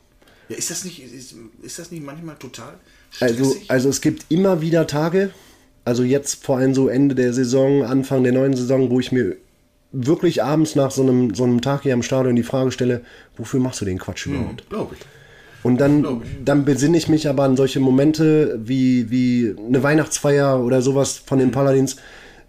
[0.50, 2.74] Ja, ist das nicht, ist, ist das nicht manchmal total
[3.10, 3.38] stressig?
[3.40, 5.30] Also, also es gibt immer wieder Tage,
[5.84, 9.36] also jetzt vor allem so Ende der Saison, Anfang der neuen Saison, wo ich mir
[10.04, 13.02] wirklich abends nach so einem, so einem Tag hier am Stadion die Frage stelle,
[13.37, 14.68] wofür machst du den Quatsch überhaupt?
[14.68, 15.00] Glaube ich.
[15.62, 20.80] Und dann, dann besinne ich mich aber an solche Momente wie, wie eine Weihnachtsfeier oder
[20.80, 21.96] sowas von den Paladins.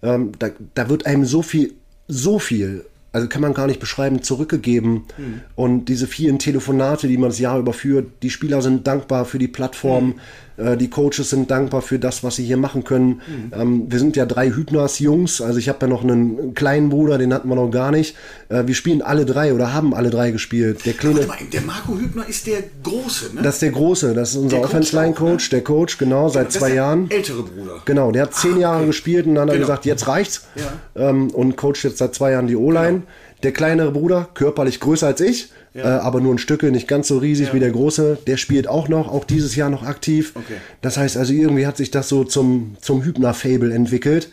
[0.02, 1.74] Ähm, da, da wird einem so viel,
[2.06, 5.04] so viel, also kann man gar nicht beschreiben, zurückgegeben.
[5.16, 5.40] Mhm.
[5.56, 9.38] Und diese vielen Telefonate, die man das Jahr über führt, die Spieler sind dankbar für
[9.38, 10.14] die Plattform, Mhm.
[10.58, 13.22] Äh, die Coaches sind dankbar für das, was sie hier machen können.
[13.26, 13.52] Mhm.
[13.58, 17.16] Ähm, wir sind ja drei Hübners Jungs, also ich habe ja noch einen kleinen Bruder,
[17.16, 18.14] den hatten wir noch gar nicht.
[18.50, 20.84] Äh, wir spielen alle drei oder haben alle drei gespielt.
[20.84, 21.26] Der kleine.
[21.26, 23.42] Mal, der Marco Hübner ist der Große, ne?
[23.42, 25.56] Das ist der Große, das ist unser Offense-Line-Coach, ne?
[25.58, 27.10] der Coach, genau, seit Das ist zwei der Jahren.
[27.10, 27.82] Ältere Bruder.
[27.84, 28.86] Genau, der hat zehn Ah, Jahre okay.
[28.88, 29.66] gespielt und dann hat er Genau.
[29.66, 30.46] gesagt, jetzt reicht's.
[30.56, 31.08] Ja.
[31.10, 33.02] Ähm, und coacht jetzt seit zwei Jahren die O-Line.
[33.44, 37.18] Der kleinere Bruder, körperlich größer als ich, äh, aber nur ein Stücke, nicht ganz so
[37.18, 40.32] riesig wie der Große, der spielt auch noch, auch dieses Jahr noch aktiv.
[40.34, 40.54] Okay.
[40.80, 44.30] Das heißt also, irgendwie hat sich das so zum, zum Hübner-Fable entwickelt.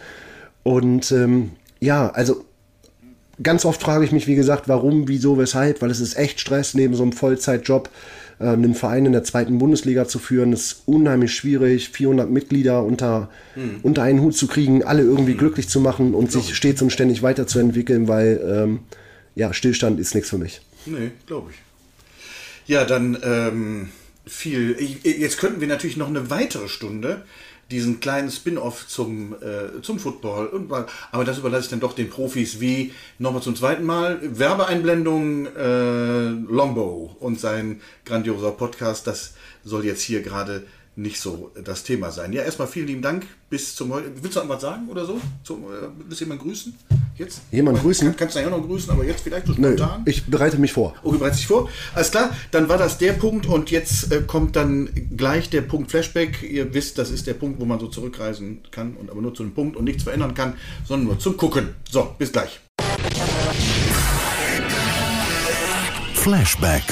[0.63, 2.45] Und ähm, ja, also
[3.41, 6.73] ganz oft frage ich mich, wie gesagt, warum, wieso, weshalb, weil es ist echt Stress,
[6.73, 7.89] neben so einem Vollzeitjob
[8.39, 10.51] äh, einen Verein in der zweiten Bundesliga zu führen.
[10.51, 13.29] Das ist unheimlich schwierig, 400 Mitglieder unter,
[13.84, 17.21] unter einen Hut zu kriegen, alle irgendwie glücklich zu machen und sich stets und ständig
[17.23, 18.79] weiterzuentwickeln, weil ähm,
[19.36, 20.62] ja, Stillstand ist nichts für mich.
[20.86, 21.58] Nee, glaube ich.
[22.67, 23.89] Ja, dann ähm,
[24.26, 24.78] viel.
[25.04, 27.24] Jetzt könnten wir natürlich noch eine weitere Stunde
[27.71, 30.48] diesen kleinen Spin-off zum, äh, zum Football.
[30.48, 34.19] Und, aber das überlasse ich dann doch den Profis wie nochmal zum zweiten Mal.
[34.21, 39.08] Werbeeinblendung äh, Longbow und sein grandioser Podcast.
[39.08, 42.31] Das soll jetzt hier gerade nicht so das Thema sein.
[42.31, 43.25] Ja, erstmal vielen lieben Dank.
[43.49, 44.12] Bis zum heute.
[44.21, 45.19] Willst du noch was sagen oder so?
[45.43, 46.73] Zum, äh, willst du jemanden grüßen?
[47.17, 47.41] Jetzt?
[47.51, 48.08] Jemanden grüßen?
[48.10, 50.03] Kann, kannst du ja noch grüßen, aber jetzt vielleicht so Nö, spontan.
[50.05, 50.95] ich bereite mich vor.
[51.03, 51.69] Okay, bereits sich vor.
[51.93, 55.91] Alles klar, dann war das der Punkt und jetzt äh, kommt dann gleich der Punkt
[55.91, 56.43] Flashback.
[56.43, 59.43] Ihr wisst, das ist der Punkt, wo man so zurückreisen kann und aber nur zu
[59.43, 60.53] einem Punkt und nichts verändern kann,
[60.88, 61.69] sondern nur zum Gucken.
[61.89, 62.60] So, bis gleich.
[66.13, 66.84] Flashback.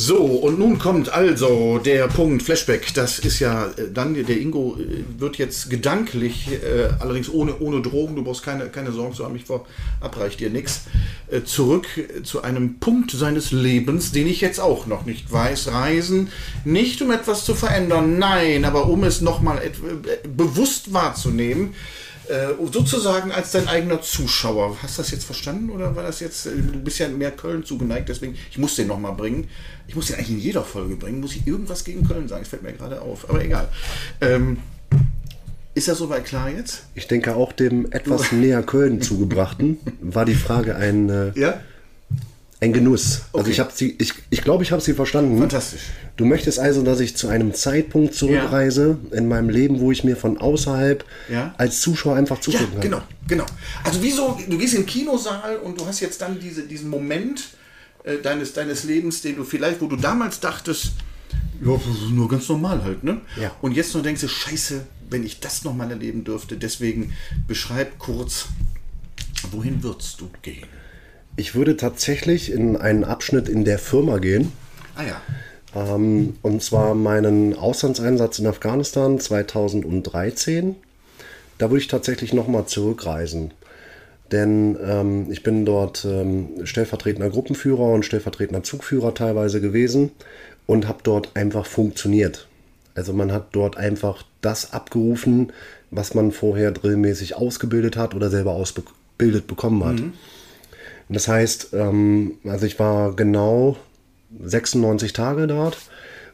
[0.00, 2.94] So, und nun kommt also der Punkt Flashback.
[2.94, 7.82] Das ist ja äh, dann, der Ingo äh, wird jetzt gedanklich, äh, allerdings ohne, ohne
[7.82, 10.82] Drogen, du brauchst keine, keine Sorgen zu haben, ich verabreich dir nichts,
[11.32, 15.72] äh, zurück äh, zu einem Punkt seines Lebens, den ich jetzt auch noch nicht weiß.
[15.72, 16.28] Reisen
[16.64, 19.60] nicht, um etwas zu verändern, nein, aber um es nochmal
[20.36, 21.74] bewusst wahrzunehmen.
[22.28, 24.76] Äh, sozusagen als dein eigener Zuschauer.
[24.82, 28.08] Hast du das jetzt verstanden oder war das jetzt, du bist ja mehr Köln zugeneigt,
[28.08, 29.48] deswegen, ich muss den nochmal bringen.
[29.86, 31.20] Ich muss den eigentlich in jeder Folge bringen.
[31.20, 32.42] Muss ich irgendwas gegen Köln sagen?
[32.42, 33.68] Das fällt mir gerade auf, aber egal.
[34.20, 34.58] Ähm,
[35.74, 36.82] ist das soweit klar jetzt?
[36.94, 41.60] Ich denke auch dem etwas näher Köln zugebrachten war die Frage ein, äh, Ja?
[42.60, 43.22] Ein Genuss.
[43.32, 43.50] Also Okay.
[43.52, 45.38] ich habe sie, ich, ich glaube, ich habe sie verstanden.
[45.38, 45.82] Fantastisch.
[46.16, 50.16] Du möchtest also, dass ich zu einem Zeitpunkt zurückreise in meinem Leben, wo ich mir
[50.16, 51.54] von außerhalb Ja.
[51.56, 52.80] als Zuschauer einfach Ja, zugucken kann.
[52.80, 53.46] genau, genau.
[53.84, 57.44] Also wieso, du gehst in den Kinosaal und du hast jetzt dann diese, diesen Moment
[58.02, 60.92] äh, deines, deines Lebens, den du vielleicht, wo du damals dachtest,
[61.64, 61.78] ja,
[62.10, 63.20] nur ganz normal halt, ne?
[63.40, 63.52] Ja.
[63.62, 67.12] Und jetzt nur denkst du, scheiße, wenn ich das nochmal erleben dürfte, deswegen
[67.46, 68.46] beschreib kurz,
[69.52, 70.66] wohin würdest du gehen?
[71.38, 74.50] Ich würde tatsächlich in einen Abschnitt in der Firma gehen.
[74.96, 75.22] Ah ja,
[75.76, 80.74] Ähm, und zwar meinen Auslandseinsatz in Afghanistan 2013.
[81.58, 83.52] Da würde ich tatsächlich nochmal zurückreisen.
[84.32, 90.10] Denn ähm, ich bin dort ähm, stellvertretender Gruppenführer und stellvertretender Zugführer teilweise gewesen
[90.66, 92.48] und habe dort einfach funktioniert.
[92.96, 95.52] Also man hat dort einfach das abgerufen,
[95.92, 100.00] was man vorher drillmäßig ausgebildet hat oder selber ausgebildet bekommen hat.
[101.08, 103.76] Und Das heißt, ähm, also ich war genau
[104.42, 105.78] 96 Tage dort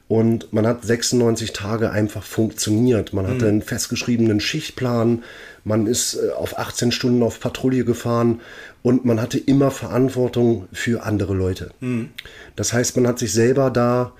[0.08, 3.12] und man hat 96 Tage einfach funktioniert.
[3.12, 5.22] Man hatte einen festgeschriebenen Schichtplan,
[5.64, 8.40] man ist äh, auf 18 Stunden auf Patrouille gefahren
[8.82, 11.70] und man hatte immer Verantwortung für andere Leute.
[12.56, 14.12] Das heißt, man hat sich selber da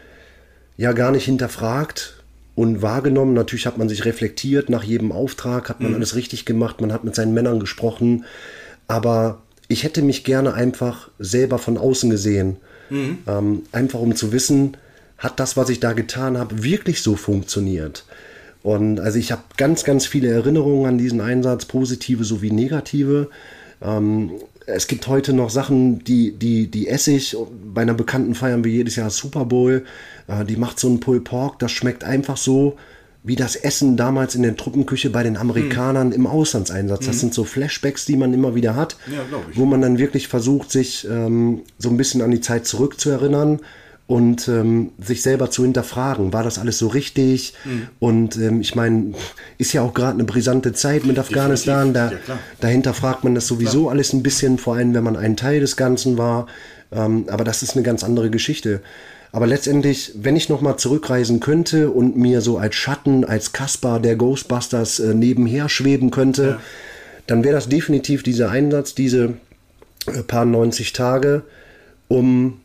[0.76, 2.22] ja gar nicht hinterfragt
[2.54, 3.34] und wahrgenommen.
[3.34, 7.04] Natürlich hat man sich reflektiert nach jedem Auftrag, hat man alles richtig gemacht, man hat
[7.04, 8.24] mit seinen Männern gesprochen,
[8.88, 12.56] aber ich hätte mich gerne einfach selber von außen gesehen,
[13.26, 14.76] ähm, einfach um zu wissen,
[15.18, 18.04] hat das, was ich da getan habe, wirklich so funktioniert?
[18.62, 23.28] Und also ich habe ganz, ganz viele Erinnerungen an diesen Einsatz, positive sowie negative.
[23.82, 24.32] Ähm,
[24.66, 27.36] es gibt heute noch Sachen, die, die, die esse ich.
[27.74, 29.84] Bei einer Bekannten feiern wir jedes Jahr Super Bowl.
[30.28, 32.76] Äh, die macht so einen Pulled Pork, das schmeckt einfach so
[33.26, 37.06] wie das Essen damals in der Truppenküche bei den Amerikanern im Auslandseinsatz.
[37.06, 39.20] Das sind so Flashbacks, die man immer wieder hat, Ja,
[39.54, 43.60] wo man dann wirklich versucht, sich ähm, so ein bisschen an die Zeit zurückzuerinnern
[44.06, 47.54] und ähm, sich selber zu hinterfragen, war das alles so richtig?
[47.98, 49.14] Und ähm, ich meine,
[49.56, 52.38] ist ja auch gerade eine brisante Zeit mit Afghanistan, da, Ja, klar.
[52.60, 55.78] dahinter fragt man das sowieso alles ein bisschen, vor allem wenn man ein Teil des
[55.78, 56.46] Ganzen war.
[56.92, 58.82] Ähm, aber das ist eine ganz andere Geschichte.
[59.34, 64.14] Aber letztendlich, wenn ich nochmal zurückreisen könnte und mir so als Schatten, als Kaspar der
[64.14, 66.60] Ghostbusters äh, nebenher schweben könnte,
[67.26, 69.34] dann wäre das definitiv dieser Einsatz, diese
[70.06, 71.42] äh, paar 90 Tage,
[72.06, 72.60] um,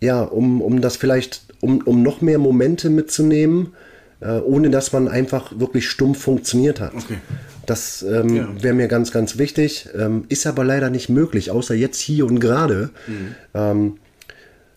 [0.00, 3.74] ja, um, um das vielleicht, um, um noch mehr Momente mitzunehmen,
[4.18, 6.96] äh, ohne dass man einfach wirklich stumpf funktioniert hat.
[6.96, 7.18] Okay.
[7.64, 8.48] Das ähm, Ja.
[8.60, 9.88] wäre mir ganz, ganz wichtig.
[9.96, 12.90] Ähm, ist aber leider nicht möglich, außer jetzt hier und gerade.
[13.54, 13.98] Ähm,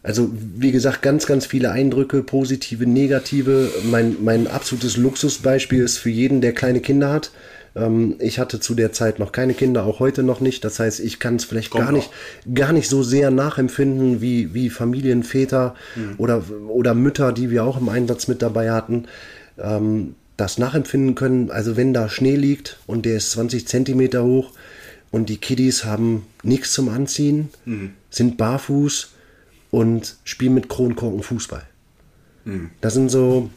[0.04, 3.70] also, wie gesagt, ganz, ganz viele Eindrücke, positive, negative.
[3.84, 7.32] Mein, mein absolutes Luxusbeispiel ist für jeden, der kleine Kinder hat.
[7.76, 10.66] Ähm, ich hatte zu der Zeit noch keine Kinder, auch heute noch nicht.
[10.66, 12.10] Das heißt, ich kann es vielleicht Kommt gar nicht,
[12.54, 15.76] gar nicht so sehr nachempfinden wie, wie Familienväter
[16.18, 19.06] oder, oder Mütter, die wir auch im Einsatz mit dabei hatten.
[19.60, 24.54] Ähm, das nachempfinden können, also wenn da Schnee liegt und der ist 20 Zentimeter hoch
[25.12, 27.50] und die Kiddies haben nichts zum Anziehen,
[28.10, 29.12] sind barfuß
[29.72, 31.64] und spielen mit Kronkorken Fußball.
[32.82, 33.50] Das sind so,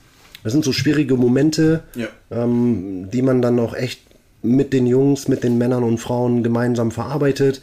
[0.42, 2.09] das sind so schwierige Momente, Ja.
[2.31, 4.00] ähm, die man dann auch echt
[4.42, 7.62] mit den Jungs, mit den Männern und Frauen gemeinsam verarbeitet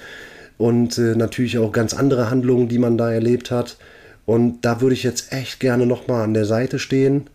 [0.58, 3.78] und äh, natürlich auch ganz andere Handlungen, die man da erlebt hat.
[4.26, 7.28] Und da würde ich jetzt echt gerne nochmal an der Seite stehen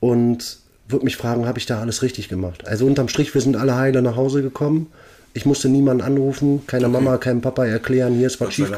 [0.00, 2.66] und würde mich fragen, habe ich da alles richtig gemacht?
[2.66, 4.88] Also unterm Strich, wir sind alle heile nach Hause gekommen.
[5.32, 8.76] Ich musste niemanden anrufen, keiner Mama, keinem Papa erklären, hier ist was sei Dank.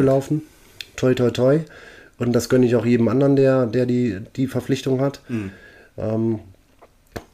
[0.98, 1.61] Toi, toi, toi.
[2.18, 5.20] Und das gönne ich auch jedem anderen, der, der die, die Verpflichtung hat.
[5.96, 6.40] Ähm,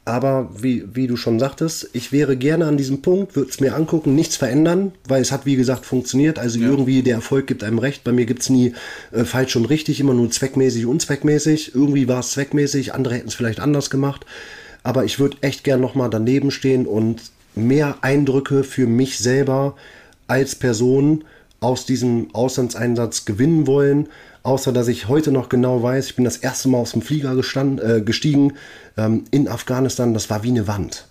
[0.07, 3.73] aber wie, wie du schon sagtest, ich wäre gerne an diesem Punkt, würde es mir
[3.75, 6.37] angucken, nichts verändern, weil es hat, wie gesagt, funktioniert.
[6.37, 8.03] Also irgendwie der Erfolg gibt einem recht.
[8.03, 8.75] Bei mir gibt es nie
[9.11, 11.73] äh, falsch und richtig, immer nur zweckmäßig, unzweckmäßig.
[11.73, 14.27] Irgendwie war es zweckmäßig, andere hätten es vielleicht anders gemacht.
[14.83, 17.23] Aber ich würde echt gern nochmal daneben stehen und
[17.55, 19.75] mehr Eindrücke für mich selber
[20.27, 21.23] als Person
[21.59, 24.09] aus diesem Auslandseinsatz gewinnen wollen.
[24.43, 27.35] Außer dass ich heute noch genau weiß, ich bin das erste Mal aus dem Flieger
[27.35, 28.53] gestand, äh, gestiegen
[28.97, 30.13] ähm, in Afghanistan.
[30.13, 31.07] Das war wie eine Wand.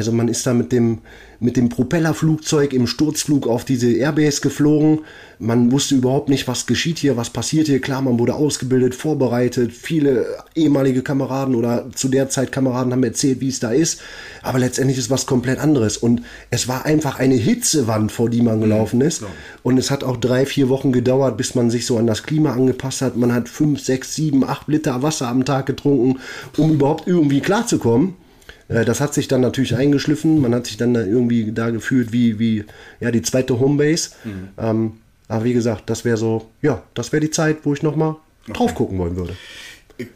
[0.00, 1.00] Also man ist da mit dem,
[1.40, 5.00] mit dem Propellerflugzeug im Sturzflug auf diese Airbase geflogen.
[5.38, 7.82] Man wusste überhaupt nicht, was geschieht hier, was passiert hier.
[7.82, 9.72] Klar, man wurde ausgebildet, vorbereitet.
[9.72, 14.00] Viele ehemalige Kameraden oder zu der Zeit Kameraden haben erzählt, wie es da ist.
[14.40, 15.98] Aber letztendlich ist was komplett anderes.
[15.98, 19.22] Und es war einfach eine Hitzewand, vor die man gelaufen ist.
[19.62, 22.54] Und es hat auch drei, vier Wochen gedauert, bis man sich so an das Klima
[22.54, 23.18] angepasst hat.
[23.18, 26.20] Man hat fünf, sechs, sieben, acht Liter Wasser am Tag getrunken,
[26.56, 28.14] um überhaupt irgendwie klarzukommen.
[28.70, 30.40] Äh, Das hat sich dann natürlich eingeschliffen.
[30.40, 32.64] Man hat sich dann da irgendwie da gefühlt wie, wie
[33.00, 34.10] ja, die zweite Homebase.
[34.56, 34.92] Ähm,
[35.28, 38.16] aber wie gesagt, das wäre so, ja, das wäre die Zeit, wo ich nochmal
[38.52, 39.36] drauf gucken wollen würde.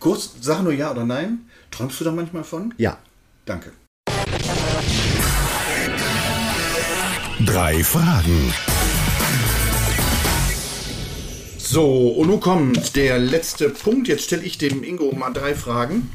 [0.01, 1.41] Kurz, sag nur ja oder nein.
[1.71, 2.73] Träumst du da manchmal von?
[2.79, 2.99] Ja.
[3.45, 3.73] Danke.
[7.45, 8.53] Drei Fragen.
[11.59, 14.09] So, und nun kommt der letzte Punkt.
[14.09, 16.11] Jetzt stelle ich dem Ingo mal drei Fragen.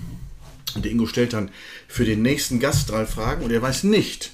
[0.76, 1.52] Und der Ingo stellt dann
[1.88, 4.32] für den nächsten Gast drei Fragen und er weiß nicht,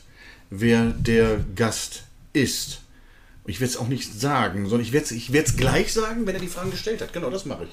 [0.49, 2.81] wer der Gast ist.
[3.47, 6.33] Ich werde es auch nicht sagen, sondern ich werde es ich werd's gleich sagen, wenn
[6.33, 7.13] er die Fragen gestellt hat.
[7.13, 7.69] Genau, das mache ich.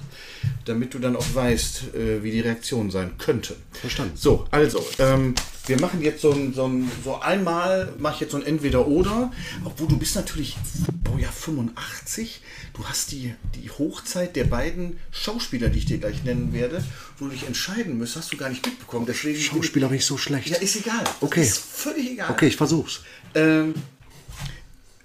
[0.67, 3.57] Damit du dann auch weißt, äh, wie die Reaktion sein könnte.
[3.73, 4.13] Verstanden.
[4.17, 5.35] So, also, ähm,
[5.67, 9.33] wir machen jetzt so ein, so ein, so einmal, mache ich jetzt so ein Entweder-Oder,
[9.65, 10.57] obwohl du bist natürlich
[11.05, 12.43] Baujahr 85,
[12.75, 16.85] du hast die, die Hochzeit der beiden Schauspieler, die ich dir gleich nennen werde,
[17.19, 19.07] wo du dich entscheiden musst, hast du gar nicht mitbekommen.
[19.07, 20.49] Deswegen Schauspieler nicht so schlecht.
[20.49, 21.05] Ja, ist egal.
[21.21, 21.43] Okay.
[21.43, 22.31] Ist völlig egal.
[22.31, 23.03] Okay, ich versuch's.
[23.35, 23.75] Ähm,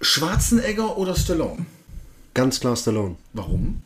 [0.00, 1.66] Schwarzenegger oder Stallone?
[2.34, 3.16] Ganz klar Stallone.
[3.32, 3.82] Warum?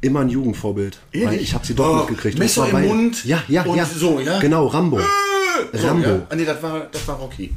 [0.00, 0.98] Immer ein Jugendvorbild.
[1.12, 1.42] Weil Ehrlich?
[1.42, 2.38] ich habe sie doch Oh, mitgekriegt.
[2.38, 3.84] Messer im bei- Mund Ja, ja, ja.
[3.84, 4.38] so, ja?
[4.40, 5.00] Genau, Rambo.
[5.72, 6.08] So, Rambo.
[6.08, 6.26] Ja?
[6.28, 7.52] Ah, nee, das war, das war Rocky.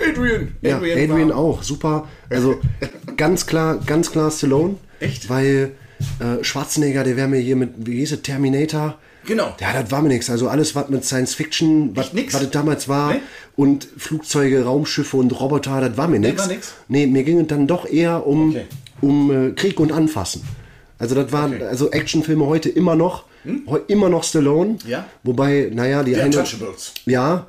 [0.00, 0.52] Adrian.
[0.62, 2.06] Ja, Adrian, auch, super.
[2.30, 2.60] Also
[3.16, 4.76] ganz klar, ganz klar Stallone.
[5.00, 5.28] Echt?
[5.28, 5.72] Weil
[6.20, 8.98] äh, Schwarzenegger, der wäre mir hier mit, wie hieß es, Terminator.
[9.26, 9.54] Genau.
[9.60, 10.30] Ja, das war mir nichts.
[10.30, 13.20] Also alles, was mit Science Fiction, was was es damals war, Nee?
[13.58, 16.48] Und Flugzeuge, Raumschiffe und Roboter, das war mir nichts.
[16.86, 18.66] Nee, mir ging es dann doch eher um, Okay.
[19.00, 20.42] um äh, Krieg und Anfassen.
[20.98, 21.62] Also das waren Okay.
[21.62, 21.68] Hm?
[21.68, 23.24] also Actionfilme heute immer noch,
[23.66, 24.78] heu- immer noch Stallone.
[24.86, 25.06] Ja.
[25.24, 26.44] Wobei, naja, die Die eine,
[27.06, 27.46] ja,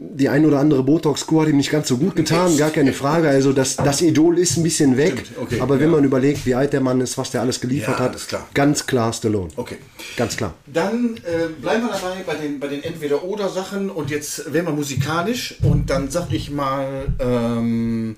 [0.00, 3.28] die ein oder andere Botox-Kur hat ihm nicht ganz so gut getan, gar keine Frage.
[3.28, 5.24] Also das, das Idol ist ein bisschen weg.
[5.40, 5.96] Okay, aber wenn ja.
[5.96, 8.46] man überlegt, wie alt der Mann ist, was der alles geliefert Ja, hat, klar.
[8.54, 9.48] ganz klar Stallone.
[9.56, 9.78] Okay.
[10.16, 10.54] Ganz klar.
[10.66, 15.56] Dann äh, bleiben wir dabei bei den, bei den Entweder-Oder-Sachen und jetzt werden wir musikalisch
[15.62, 18.14] und dann sag ich mal ähm,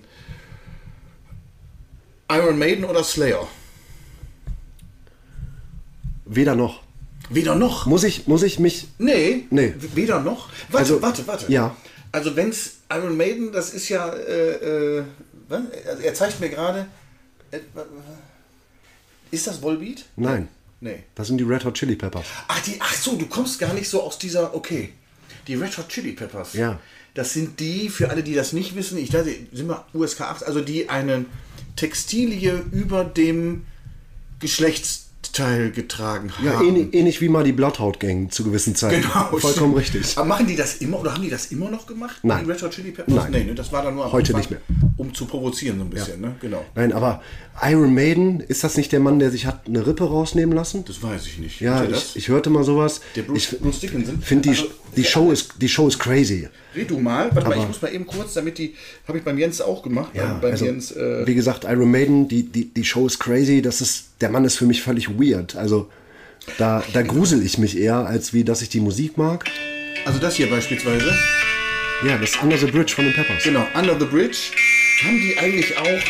[2.30, 3.48] Iron Maiden oder Slayer.
[6.26, 6.82] Weder noch.
[7.30, 7.86] Weder noch.
[7.86, 8.88] Muss ich, muss ich mich.
[8.98, 9.74] Nee, Nee.
[9.94, 10.48] weder noch.
[10.68, 11.50] Warte, Also, warte, warte.
[11.52, 11.76] ja.
[12.12, 15.04] Also wenn's Iron Maiden, das ist ja, äh, äh?
[15.48, 16.86] Also er zeigt mir gerade,
[17.52, 17.58] äh,
[19.30, 20.04] ist das Volbeat?
[20.16, 20.48] Nein.
[20.80, 21.04] Nee.
[21.14, 22.24] Das sind die Red Hot Chili Peppers.
[22.48, 24.92] Ach, die, ach so, du kommst gar nicht so aus dieser, okay.
[25.46, 26.54] Die Red Hot Chili Peppers.
[26.54, 26.80] Ja.
[27.14, 30.46] Das sind die, für alle, die das nicht wissen, ich dachte, sind wir USK 8,
[30.46, 31.26] also die eine
[31.76, 33.66] Textilie über dem
[35.30, 36.44] Geschlechtsteil getragen haben.
[36.44, 39.02] Ja, ähnlich, ähnlich wie mal die Bloodhound Gang zu gewissen Zeiten.
[39.02, 39.10] Genau.
[39.38, 39.76] Vollkommen stimmt.
[39.76, 40.18] richtig.
[40.18, 42.18] Aber machen die das immer oder haben die das immer noch gemacht?
[42.22, 42.44] Nein.
[42.44, 43.14] Die Red Hot Chili Peppers?
[43.14, 43.30] Nein.
[43.30, 44.89] Nee, ne, das war dann nur am Heute Anfang, nicht mehr.
[45.00, 46.36] Um zu provozieren so ein bisschen, ne?
[46.40, 46.62] Genau.
[46.74, 47.22] Nein, aber
[47.62, 50.84] Iron Maiden, ist das nicht der Mann, der sich hat eine Rippe rausnehmen lassen?
[50.86, 51.60] Das weiß ich nicht.
[51.60, 53.00] Ja, ich, ich hörte mal sowas.
[53.16, 54.20] Der Bruce, ich Bruce Dickinson.
[54.20, 56.48] finde die, Also, die, Show ist, die Show ist crazy.
[56.76, 58.74] Red du mal, warte mal, Aber- ich muss mal eben kurz, damit die,
[59.08, 60.10] habe ich beim Jens auch gemacht.
[60.14, 63.18] Ja, beim, beim also, Jens, äh, wie gesagt, Iron Maiden, die, die, die Show ist
[63.18, 63.62] crazy.
[63.62, 65.56] Das ist, der Mann ist für mich völlig weird.
[65.56, 65.88] Also
[66.58, 69.44] da, da grusel ich mich eher, als wie, dass ich die Musik mag.
[70.04, 71.10] also das hier beispielsweise.
[72.06, 73.42] Ja, das ist Under the Bridge von den Peppers.
[73.44, 74.38] Genau, Under the Bridge.
[75.02, 76.00] Haben die eigentlich auch.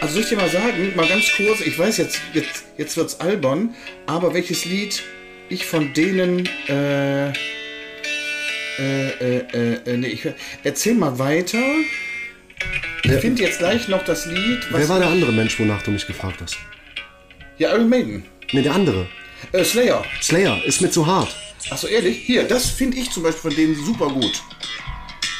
[0.00, 3.18] Also soll ich dir mal sagen, mal ganz kurz, ich weiß jetzt, jetzt, jetzt wird's
[3.18, 3.74] albern,
[4.06, 5.02] aber welches Lied
[5.48, 6.48] ich von denen.
[6.68, 7.32] Äh, äh,
[8.78, 10.28] äh, äh, äh, nee, ich,
[10.62, 11.58] erzähl mal weiter.
[13.02, 14.60] Ich finde jetzt gleich noch das Lied.
[14.70, 16.56] Wer war der andere Mensch, wonach du mich gefragt hast?
[17.58, 18.24] Ja, Iron Maiden.
[18.52, 19.08] Ne, der andere.
[19.52, 20.04] Äh, Slayer.
[20.22, 21.34] Slayer ist mir zu hart.
[21.70, 22.18] Achso, ehrlich?
[22.24, 24.42] Hier, das finde ich zum Beispiel von denen super gut.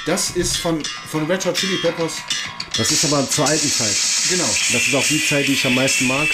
[0.09, 2.15] Das ist von, von Red Hot Chili Peppers.
[2.79, 3.95] Das ist aber zur alten Zeit.
[4.31, 4.49] Genau.
[4.73, 6.27] Das ist auch die Zeit, die ich am meisten mag.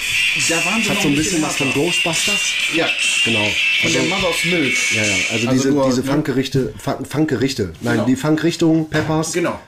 [0.47, 2.39] Da waren sie Hat so ein bisschen was von Ghostbusters.
[2.73, 2.87] Ja,
[3.25, 3.39] Genau.
[3.43, 3.49] von
[3.83, 4.73] Also, der Mother's Milk.
[4.95, 5.13] ja, ja.
[5.33, 6.07] Also, Also diese, nur, diese ne?
[6.13, 7.73] Funkgerichte, Fun- Funkgerichte.
[7.81, 8.05] Nein, Genau.
[8.05, 9.33] die Funkrichtung, Peppers.
[9.33, 9.59] Genau.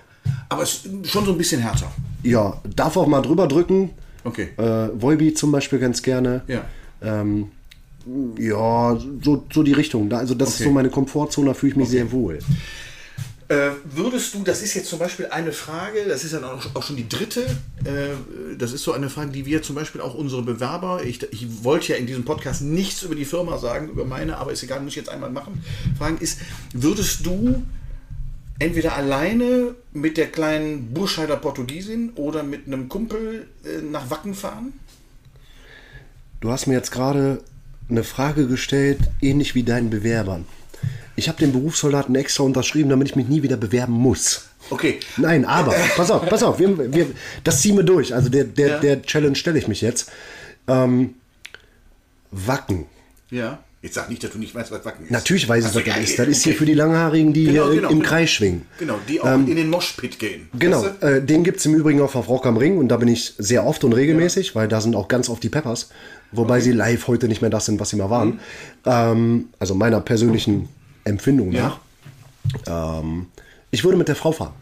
[0.48, 1.92] Aber es ist schon so ein bisschen härter.
[2.24, 3.90] Ja, darf auch mal drüber drücken.
[4.24, 4.50] Okay.
[4.58, 6.44] Äh, Volbeat zum Beispiel ganz gerne.
[6.48, 6.66] Ja.
[7.02, 7.52] Ähm,
[8.40, 10.10] ja, so, so die Richtung.
[10.14, 10.64] Also das ist Okay.
[10.66, 12.40] so meine Komfortzone, da fühle ich mich sehr wohl.
[13.50, 16.84] Äh, würdest du, das ist jetzt zum Beispiel eine Frage, das ist dann auch, auch
[16.84, 17.46] schon die dritte,
[17.86, 21.64] äh, das ist so eine Frage, die wir zum Beispiel auch unsere Bewerber, ich, ich
[21.64, 24.82] wollte ja in diesem Podcast nichts über die Firma sagen, über meine, aber ist egal,
[24.82, 25.64] muss ich jetzt einmal machen,
[25.98, 26.40] fragen ist,
[26.74, 27.64] würdest du
[28.60, 34.74] entweder alleine mit der kleinen Burscheider Portugiesin oder mit einem Kumpel äh, nach Wacken fahren?
[36.42, 37.42] Du hast mir jetzt gerade
[37.90, 40.46] eine Frage gestellt, ähnlich wie deinen Bewerbern.
[41.16, 44.50] Ich habe den Berufssoldaten extra unterschrieben, damit ich mich nie wieder bewerben muss.
[44.70, 47.08] Okay, Nein, aber, pass auf, pass auf, wir, wir,
[47.44, 48.14] das ziehen wir durch.
[48.14, 48.80] Also der, der, Ja.
[48.80, 50.12] der Challenge stelle ich mich jetzt.
[50.68, 51.16] Ähm,
[52.32, 52.86] Wacken.
[53.30, 53.60] ja.
[53.82, 55.12] Jetzt sag nicht, dass du nicht weißt, was Wacken ist.
[55.12, 56.18] Natürlich weiß ich, Ach so, was ja, ist.
[56.18, 56.60] Das ist hier okay.
[56.60, 58.10] für die Langhaarigen, die Genau, hier genau, im genau.
[58.10, 58.64] Kreis schwingen.
[58.80, 60.50] Genau, die auch in den Moshpit gehen.
[60.58, 61.06] Genau, Weißt du?
[61.06, 63.36] äh, den gibt es im Übrigen auch auf Rock am Ring und da bin ich
[63.38, 65.90] sehr oft und regelmäßig, weil da sind auch ganz oft die Peppers,
[66.32, 68.30] wobei sie live heute nicht mehr das sind, was sie mal waren.
[68.30, 68.40] Mhm.
[68.86, 70.70] Ähm, also meiner persönlichen
[71.04, 71.78] Empfindung Ja.
[72.66, 73.02] nach.
[73.02, 73.28] Ähm,
[73.70, 74.54] ich würde mit der Frau fahren.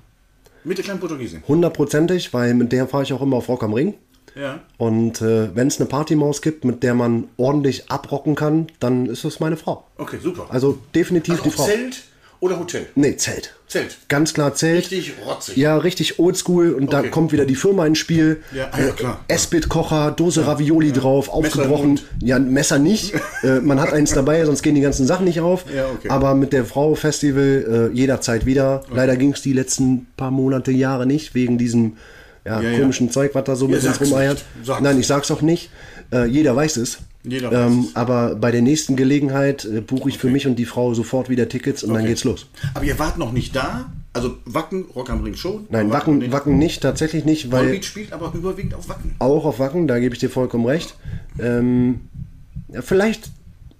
[0.65, 1.41] Mit der kleinen Portugiesin.
[1.47, 3.93] Hundertprozentig, weil mit der fahre ich auch immer auf Rock am Ring.
[4.35, 4.59] Ja.
[4.77, 9.23] Und äh, wenn es eine Partymaus gibt, mit der man ordentlich abrocken kann, dann ist
[9.23, 9.85] es meine Frau.
[9.97, 10.47] Okay, super.
[10.49, 11.63] Also definitiv Also die Frau.
[11.65, 12.03] Zelt
[12.41, 12.85] oder Hotel?
[12.95, 13.55] Nee, Zelt.
[13.67, 13.97] Zelt.
[14.09, 14.91] Ganz klar Zelt.
[14.91, 15.55] Richtig rotzig.
[15.57, 17.09] Ja, richtig oldschool und da Okay.
[17.09, 18.43] kommt wieder die Firma ins Spiel.
[18.53, 19.19] Ja, ah ja, klar.
[19.29, 21.99] Esbit-Kocher, Dose Ravioli drauf, aufgebrochen.
[22.21, 23.13] Ja, Messer nicht.
[23.43, 25.65] äh, man hat eins dabei, sonst gehen die ganzen Sachen nicht auf.
[25.73, 26.09] Ja, okay.
[26.09, 28.83] Aber mit der Frau Festival äh, jederzeit wieder.
[28.93, 31.93] Leider ging es die letzten paar Monate, Jahre nicht, wegen diesem
[32.45, 32.79] ja, Ja, ja.
[32.79, 34.45] komischen Zeug, was da so mit uns rumeiert.
[34.81, 35.69] Nein, ich sag's auch nicht.
[36.11, 36.99] Äh, jeder weiß es.
[37.23, 37.95] Jeder weiß ähm, es.
[37.95, 41.49] Aber bei der nächsten Gelegenheit äh, buche ich für mich und die Frau sofort wieder
[41.49, 42.09] Tickets und dann Okay.
[42.09, 42.45] geht's los.
[42.75, 43.91] Aber ihr wart noch nicht da?
[44.13, 45.65] Also Wacken, Rock am Ring schon.
[45.71, 46.31] Nein, Wacken, nicht.
[46.31, 49.15] Wacken nicht, tatsächlich nicht, weil Volbeat spielt aber überwiegend auf Wacken.
[49.19, 50.95] auch auf Wacken, da gebe ich dir vollkommen recht.
[51.39, 52.01] Ähm,
[52.71, 53.29] ja, vielleicht,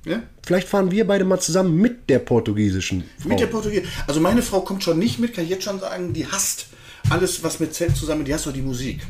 [0.06, 0.24] Ja?
[0.46, 3.30] vielleicht fahren wir beide mal zusammen mit der portugiesischen Frau.
[3.30, 3.92] Mit der Portugiesischen.
[4.08, 6.66] Also meine Frau kommt schon nicht mit, kann ich jetzt schon sagen, die hasst
[7.10, 9.02] alles, was mit Zelt zusammen, die hasst doch die Musik.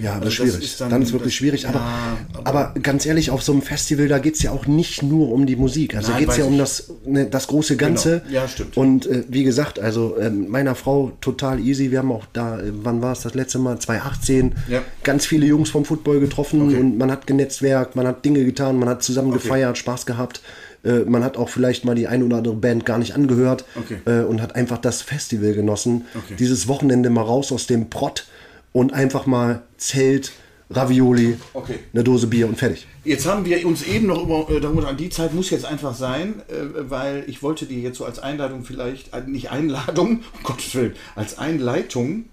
[0.00, 0.76] Ja, das ist Also schwierig.
[0.78, 1.66] dann, ist wirklich das- schwierig.
[1.68, 5.02] Aber, Ja, aber, ganz ehrlich, auf so einem Festival, da geht es ja auch nicht
[5.02, 5.96] nur um die Musik.
[5.96, 8.20] Also geht es ja um das, ne, das große Ganze.
[8.20, 8.32] Genau.
[8.42, 8.76] Ja, stimmt.
[8.76, 11.90] Und äh, wie gesagt, also ähm, meiner Frau total easy.
[11.90, 13.80] Wir haben auch da, äh, wann war es das letzte Mal?
[13.80, 14.54] 2018.
[14.68, 14.82] Ja.
[15.02, 16.76] Ganz viele Jungs vom Football getroffen Okay.
[16.78, 19.40] und man hat genetzwerkt, man hat Dinge getan, man hat zusammen Okay.
[19.42, 20.42] gefeiert, Spaß gehabt.
[20.84, 23.98] Äh, man hat auch vielleicht mal die ein oder andere Band gar nicht angehört Okay.
[24.06, 26.06] äh, und hat einfach das Festival genossen.
[26.14, 26.34] Okay.
[26.38, 28.26] Dieses Wochenende mal raus aus dem Prott
[28.72, 30.32] und einfach mal Zelt,
[30.70, 31.78] Ravioli, Okay.
[31.94, 32.86] eine Dose Bier und fertig.
[33.02, 35.94] Jetzt haben wir uns eben noch über, äh, darüber, an die Zeit muss jetzt einfach
[35.94, 40.42] sein, äh, weil ich wollte dir jetzt so als Einladung vielleicht, äh, nicht Einladung, um
[40.42, 42.26] Gottes Willen, als Einleitung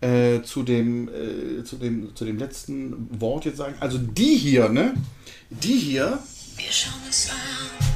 [0.00, 3.74] äh, zu, dem, äh, zu, dem, zu dem letzten Wort jetzt sagen.
[3.80, 4.94] Also die hier, ne?
[5.50, 6.20] Die hier,
[6.56, 7.86] Wir schauen uns an,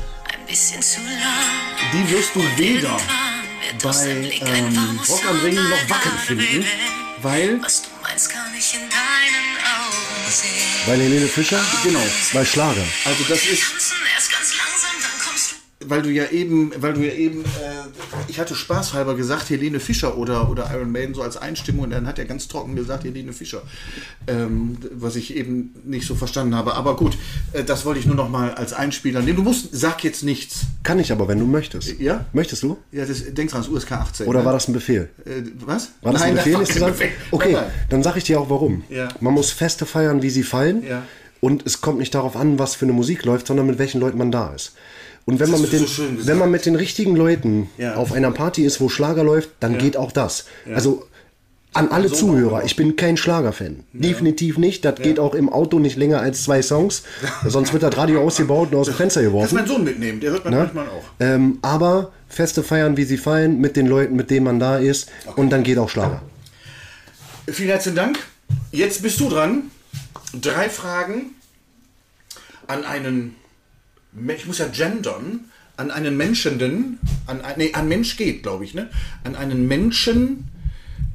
[0.47, 1.93] bisschen zu lang.
[1.93, 2.97] die wirst du weder
[3.83, 4.07] bei
[4.41, 6.65] ähm, Rock am Ring noch Wacken finden,
[7.23, 9.49] weil Was du meinst, kann ich in deinen
[9.81, 10.51] Augen sehen.
[10.87, 11.61] Bei Helene Fischer?
[11.83, 12.03] Genau.
[12.33, 12.85] Bei Schlager.
[13.05, 13.65] also das ist
[15.89, 17.47] weil du ja eben, weil du ja eben, äh,
[18.29, 22.07] ich hatte spaßhalber gesagt, Helene Fischer oder, oder Iron Maiden so als Einstimmung und dann
[22.07, 23.63] hat er ganz trocken gesagt, Helene Fischer.
[24.27, 26.75] Ähm, was ich eben nicht so verstanden habe.
[26.75, 27.17] Aber gut,
[27.53, 29.37] äh, das wollte ich nur noch mal als Einspieler nehmen.
[29.37, 30.63] Du musst, sag jetzt nichts.
[30.83, 31.99] Kann ich aber, wenn du möchtest.
[32.01, 32.27] Ja?
[32.33, 32.79] Möchtest du?
[32.93, 34.27] Ja, das, denkst dran, das USK 18.
[34.27, 34.45] Oder ne?
[34.45, 35.11] war das ein Befehl?
[35.25, 35.93] Äh, was?
[36.03, 36.93] War das Nein, ein Befehl, war kein sagen?
[36.93, 37.11] Befehl.
[37.31, 37.73] Okay, Nein, nein.
[37.91, 38.85] dann sage ich dir auch warum.
[38.89, 39.09] Ja.
[39.21, 40.85] Man muss Feste feiern, wie sie fallen.
[40.87, 41.03] Ja.
[41.41, 44.17] Und es kommt nicht darauf an, was für eine Musik läuft, sondern mit welchen Leuten
[44.17, 44.73] man da ist.
[45.27, 47.95] Und wenn man, mit den, so wenn man mit den richtigen Leuten Ja.
[47.97, 50.45] auf einer Party ist, wo Schlager läuft, dann geht auch das.
[50.75, 51.07] Also
[51.73, 53.81] an alle So Zuhörer, ich bin kein Schlagerfan.
[53.93, 54.85] Definitiv nicht.
[54.85, 57.03] Das geht auch im Auto nicht länger als zwei Songs.
[57.47, 59.55] Sonst wird das Radio ausgebaut und aus dem Fenster geworfen.
[59.57, 61.05] meinen Sohn mitnehmen, der hört man manchmal auch.
[61.21, 65.11] Ähm, aber Feste feiern, wie sie fallen, mit den Leuten, mit denen man da ist.
[65.37, 66.23] Und dann geht auch Schlager.
[67.49, 68.19] Vielen herzlichen Dank.
[68.73, 69.65] Jetzt bist du dran.
[70.41, 71.33] Drei Fragen
[72.67, 73.35] an einen,
[74.37, 78.91] ich muss ja gendern, an einen Menschenden, an, nee, an Mensch geht, glaube ich, ne?
[79.25, 80.49] An einen Menschen,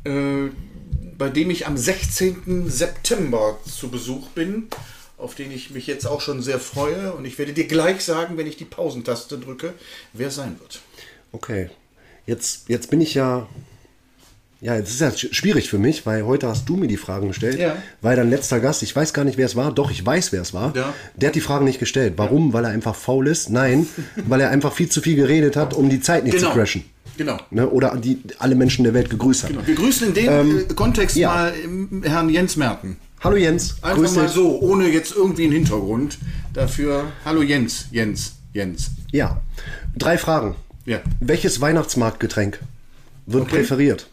[0.04, 0.50] äh,
[1.18, 2.70] bei dem ich am 16.
[2.70, 4.68] September zu Besuch bin,
[5.18, 7.14] auf den ich mich jetzt auch schon sehr freue.
[7.14, 9.74] Und ich werde dir gleich sagen, wenn ich die Pausentaste drücke,
[10.14, 10.82] wer sein wird.
[11.32, 11.70] Okay.
[12.26, 13.48] Jetzt, jetzt bin ich ja.
[14.62, 17.30] Ja, jetzt ist ja sch- schwierig für mich, weil heute hast du mir die Fragen
[17.30, 17.58] gestellt.
[17.60, 17.78] Ja.
[18.02, 19.72] Weil dein letzter Gast, ich weiß gar nicht, wer es war.
[19.74, 20.76] Doch, ich weiß, wer es war.
[20.76, 20.94] Ja.
[21.16, 22.16] Der hat die Fragen nicht gestellt.
[22.18, 22.52] Warum?
[22.52, 23.50] Weil er einfach faul ist?
[23.50, 23.88] Nein,
[24.28, 26.84] weil er einfach viel zu viel geredet hat, um die Zeit nicht zu crashen.
[27.18, 27.38] Genau.
[27.52, 27.70] Ne?
[27.70, 29.50] Oder die alle Menschen der Welt gegrüßt hat.
[29.52, 29.66] Genau.
[29.66, 31.30] Wir grüßen in dem äh, Kontext ja.
[31.30, 32.98] mal ähm, Herrn Jens Merten.
[33.22, 34.32] Hallo Jens, Einfach grüß mal dich.
[34.34, 36.18] so, ohne jetzt irgendwie einen Hintergrund.
[36.54, 38.92] Dafür, hallo Jens, Jens, Jens.
[39.12, 39.42] Ja,
[39.98, 40.56] drei Fragen.
[40.86, 41.00] Ja.
[41.20, 42.60] Welches Weihnachtsmarktgetränk
[43.26, 43.58] wird Okay.
[43.58, 44.08] präferiert?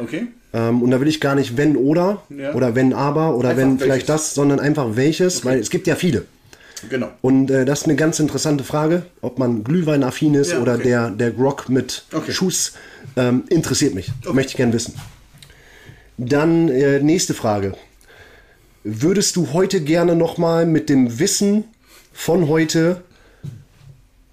[0.00, 0.26] Okay?
[0.52, 2.54] Ähm, und da will ich gar nicht wenn oder Ja.
[2.54, 3.84] oder wenn aber oder Einfach wenn welches.
[3.84, 6.24] vielleicht das, sondern einfach welches, weil es gibt ja viele.
[6.88, 7.08] Genau.
[7.20, 10.84] Und äh, das ist eine ganz interessante Frage, ob man Glühwein-affin ist Ja, oder okay.
[10.84, 12.32] der, der Grog mit Okay.
[12.32, 12.72] Schuss.
[13.16, 14.10] Ähm, interessiert mich.
[14.32, 14.94] Möchte ich gern wissen.
[16.16, 17.74] Dann äh, nächste Frage.
[18.82, 21.64] Würdest du heute gerne nochmal mit dem Wissen
[22.12, 23.02] von heute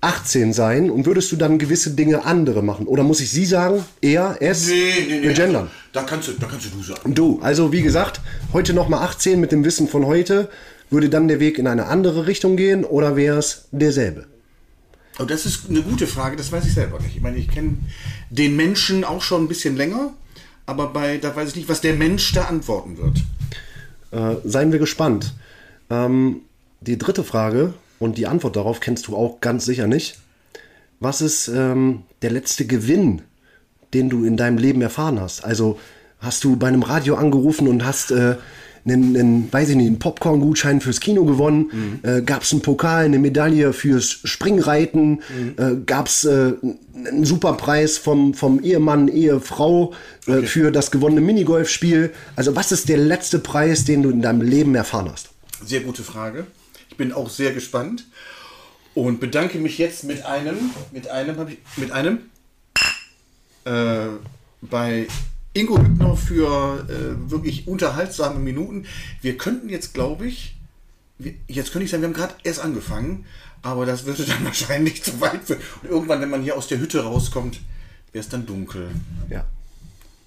[0.02, 2.86] 18 sein und würdest du dann gewisse Dinge andere machen?
[2.88, 3.84] Oder muss ich sie sagen?
[4.02, 4.68] Er, es?
[4.70, 5.70] Wir gendern.
[5.92, 7.16] Da kannst du, da kannst du du sagen.
[7.16, 8.22] Du, also wie gesagt,
[8.54, 10.50] heute nochmal 18 mit dem Wissen von heute.
[10.90, 14.28] Würde dann der Weg in eine andere Richtung gehen oder wäre es derselbe?
[15.18, 17.16] Und Oh, das ist eine gute Frage, das weiß ich selber nicht.
[17.16, 17.78] Ich meine, ich kenne
[18.30, 20.14] den Menschen auch schon ein bisschen länger,
[20.68, 23.24] aber bei, da weiß ich nicht, was der Mensch da antworten wird.
[24.12, 25.34] Äh, seien wir gespannt.
[25.90, 26.42] Ähm,
[26.82, 30.20] die dritte Frage und die Antwort darauf kennst du auch ganz sicher nicht.
[31.00, 33.22] Was ist ähm, der letzte Gewinn,
[33.94, 35.44] den du in deinem Leben erfahren hast?
[35.44, 35.80] Also
[36.20, 38.36] hast du bei einem Radio angerufen und hast äh,
[38.86, 42.00] einen, einen, weiß ich nicht, einen Popcorn-Gutschein fürs Kino gewonnen?
[42.04, 45.22] Äh, Gab es einen Pokal, eine Medaille fürs Springreiten?
[45.58, 46.54] Äh, Gab es äh,
[46.96, 49.94] einen Superpreis vom, vom Ehemann, Ehefrau
[50.26, 52.12] äh, für das gewonnene Minigolfspiel?
[52.36, 55.30] Also was ist der letzte Preis, den du in deinem Leben erfahren hast?
[55.66, 56.48] Sehr gute Frage.
[56.98, 58.08] Ich bin auch sehr gespannt
[58.96, 62.22] und bedanke mich jetzt mit einem, mit einem, ich, mit einem
[63.66, 64.08] äh,
[64.64, 65.08] bei
[65.54, 68.88] Ingo Hübner für äh, wirklich unterhaltsame Minuten.
[69.22, 70.56] Wir könnten jetzt, glaube ich,
[71.20, 73.26] wir, jetzt könnte ich sagen, wir haben gerade erst angefangen,
[73.62, 75.62] aber das würde dann wahrscheinlich zu weit führen.
[75.84, 77.60] Und irgendwann, wenn man hier aus der Hütte rauskommt,
[78.12, 78.90] wäre es dann dunkel.
[79.30, 79.46] Ja.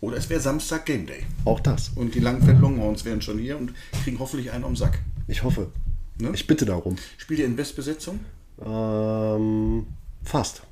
[0.00, 1.24] Oder es wäre Samstag Game Day.
[1.44, 1.90] Auch das.
[1.96, 3.72] Und die Langfeld Longhorns wären schon hier und
[4.04, 5.00] kriegen hoffentlich einen am Sack.
[5.26, 5.72] Ich hoffe.
[6.20, 6.30] Ne?
[6.34, 6.96] Ich bitte darum.
[7.18, 8.20] Spielt ihr in Bestbesetzung?
[8.64, 9.86] Ähm,
[10.22, 10.62] fast.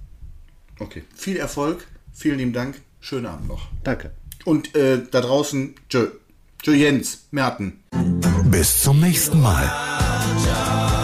[0.78, 1.02] Okay.
[1.14, 3.68] Viel Erfolg, vielen lieben Dank, schönen Abend noch.
[3.82, 4.12] Danke.
[4.44, 6.08] Und äh, da draußen, tschö.
[6.62, 7.80] Tschö Jens, Merten.
[8.44, 9.66] Bis zum nächsten Mal.
[10.42, 10.97] Ciao.